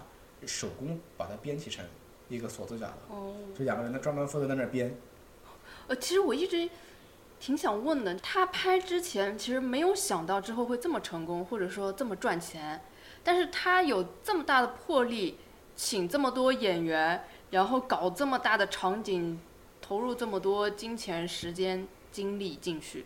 [0.46, 1.84] 手工把它编辑成。
[2.30, 2.94] 一个锁子甲的，
[3.58, 4.96] 就两个人他专门负责在那儿编。
[5.88, 6.70] 呃，其实我一直
[7.40, 12.82] 挺想问的，他拍之前其实没有想到之后会这么成功，或者说这么赚钱。
[13.24, 15.38] 但是他有这么大的魄力，
[15.76, 19.40] 请这么多演员，然后搞这么大的场景，
[19.82, 23.06] 投入这么多金钱、时间、精力进去，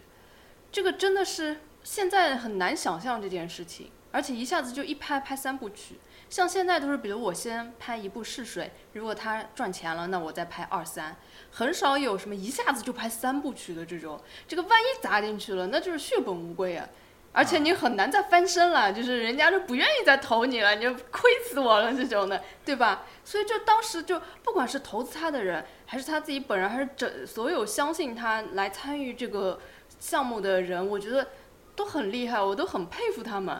[0.71, 3.91] 这个真的是现在很难想象这件事情。
[4.11, 5.95] 而且一下子就一拍拍三部曲。
[6.29, 11.17] 像现在都是，比如我先拍一部试水，如果他赚钱了，那我再拍二三，
[11.51, 14.21] 很少有什么一下子就拍三部曲的这种。
[14.47, 16.87] 这个万一砸进去了，那就是血本无归啊！
[17.31, 23.05] 而且你很难再翻身了，就是人家就不愿意再投你了，你就亏死我了这种的，对吧？
[23.25, 29.59] 所以就当时就不管是投资他的人，还是他自己本人，还是整所有相信他来参与这个
[29.99, 31.27] 项目的人，我觉得
[31.75, 33.59] 都很厉害，我都很佩服他们。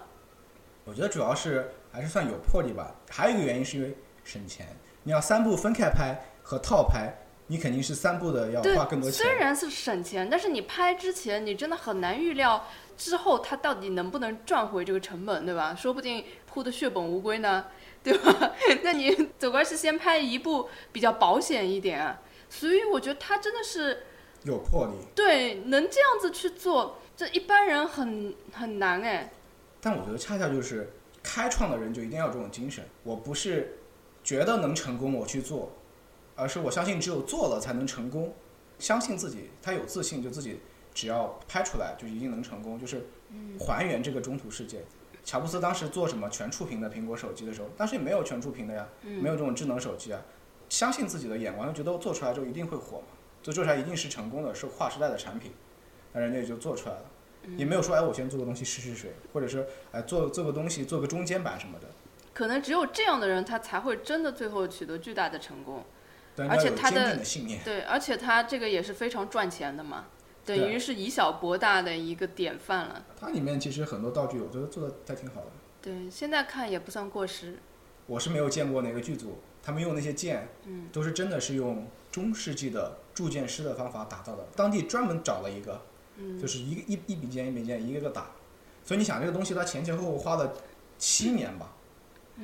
[0.86, 1.72] 我觉得主要是。
[1.92, 2.96] 还是算有魄力吧。
[3.10, 4.68] 还有一个原因是因为省钱。
[5.04, 7.12] 你要三部分开拍和套拍，
[7.48, 9.26] 你肯定是三部的要花更多钱。
[9.26, 12.66] 虽然是省钱，但是你拍之前你真的很难预料
[12.98, 15.74] 之后它到底能不能赚回这个成本，对吧？
[15.74, 17.66] 说不定哭的血本无归呢？
[18.04, 18.54] 对吧？
[18.84, 22.22] 那你总归是先拍一部比较保险一点啊。
[22.50, 24.04] 所以我觉得他真的是
[24.44, 24.94] 有魄力。
[25.16, 29.32] 对，能这样子去做，这一般人很很难哎。
[29.82, 32.84] 但我觉得恰恰就是开创的人就一定要有这种精神。
[33.04, 33.78] 我不是
[34.24, 35.72] 觉得能成功我去做，
[36.36, 38.34] 而是我相信只有做了才能成功。
[38.78, 40.60] 相信自己，他有自信，就自己
[40.94, 43.06] 只要拍出来就一定能成功，就是
[43.60, 44.82] 还原这个中途世界。
[45.26, 50.22] 乔布斯当时做什么全触屏的苹果手机的时候，当时也没有全触屏的呀，没有这种智能手机啊。
[50.70, 53.08] 相信自己的眼光，就觉得做出来之后一定会火嘛，
[53.44, 55.52] 就做出来一定是成功的，是划时代的产品，
[56.14, 57.06] 那人家也就做出来了，
[57.58, 61.88] 也没有说哎我先做个东西试试水，或者是哎做做个东西做个中间版什么的。
[62.34, 65.84] 可能只有这样的人，他才会真的最后取得巨大的成功。
[66.36, 67.18] 对，而且他的
[67.66, 70.06] 对，而且他这个也是非常赚钱的嘛，
[70.46, 73.06] 等于是以小博大的一个典范了。
[73.20, 75.48] 它里面其实很多道具，我觉得做的还挺好的。
[75.82, 77.58] 对，现在看也不算过时。
[78.06, 79.40] 我是没有见过哪个剧组。
[79.62, 84.48] 他们用那些剑，嗯都是真的是用中世纪的铸剑师的方法打造的。
[84.56, 85.82] 当地专门找了一个，
[86.40, 88.32] 就是一个一一笔剑一笔剑一个个打。
[88.84, 90.54] 所以你想这个东西，它前前后后花了
[90.98, 91.74] 七年吧，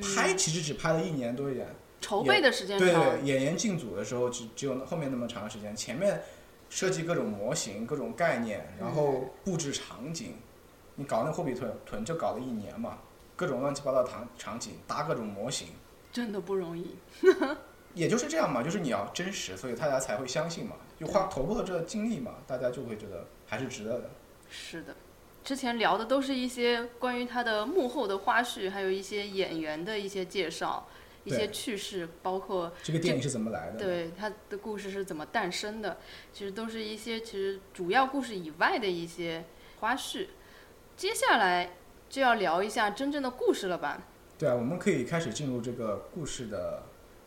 [0.02, 1.68] 拍其实只拍了一年多一点。
[2.02, 6.22] 筹备的时间对对，演员进组的时候只只有后面那么长时间，前面
[6.70, 10.36] 设计各种模型、各种概念，然后布置场景，
[10.96, 13.00] 你搞那霍比屯屯就搞了一年嘛，
[13.36, 15.70] 各种乱七八糟场场景，搭各种模型。
[16.12, 16.96] 真的不容易，
[17.96, 24.10] 也就是这样嘛，就是你要真实，所以大家才会相信嘛，就花投入了这个精力嘛，大家就会觉得还是值得的。
[24.50, 24.96] 是的，
[25.44, 30.88] 之前聊的都是一些关于他的幕后的花絮，还有一些演员的一些介绍，
[31.24, 35.98] 一些趣事，包括这个电影是怎么来的，对他的故事是怎么诞生的，
[36.32, 39.44] 其实都是一些其实主要故事以外的一些
[39.80, 40.28] 花絮。
[40.96, 41.74] 接下来
[42.10, 44.02] 就要聊一下真正的故事了吧。
[44.38, 46.84] 对啊，我们可以开始进入这个故事的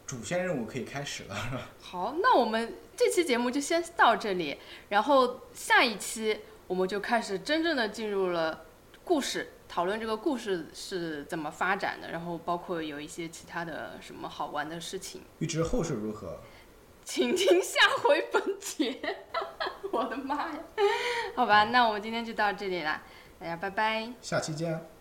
[0.07, 1.71] 主线任务，可以开始了，是吧？
[1.81, 8.65] 好，那我们这期节目就先到这里，然后下一期我们就开始真正的进入了
[9.05, 15.23] 故事，讨论这个故事是怎么发展的，然后包括有一些其他的什么好玩的事情。
[15.39, 16.41] 预知后事如何？
[17.05, 19.17] 请听下回分解。
[19.93, 20.59] 我的妈呀！
[21.37, 23.01] 好吧，那我们今天就到这里了，
[23.39, 24.13] 大家拜拜。
[24.21, 24.98] 下期见。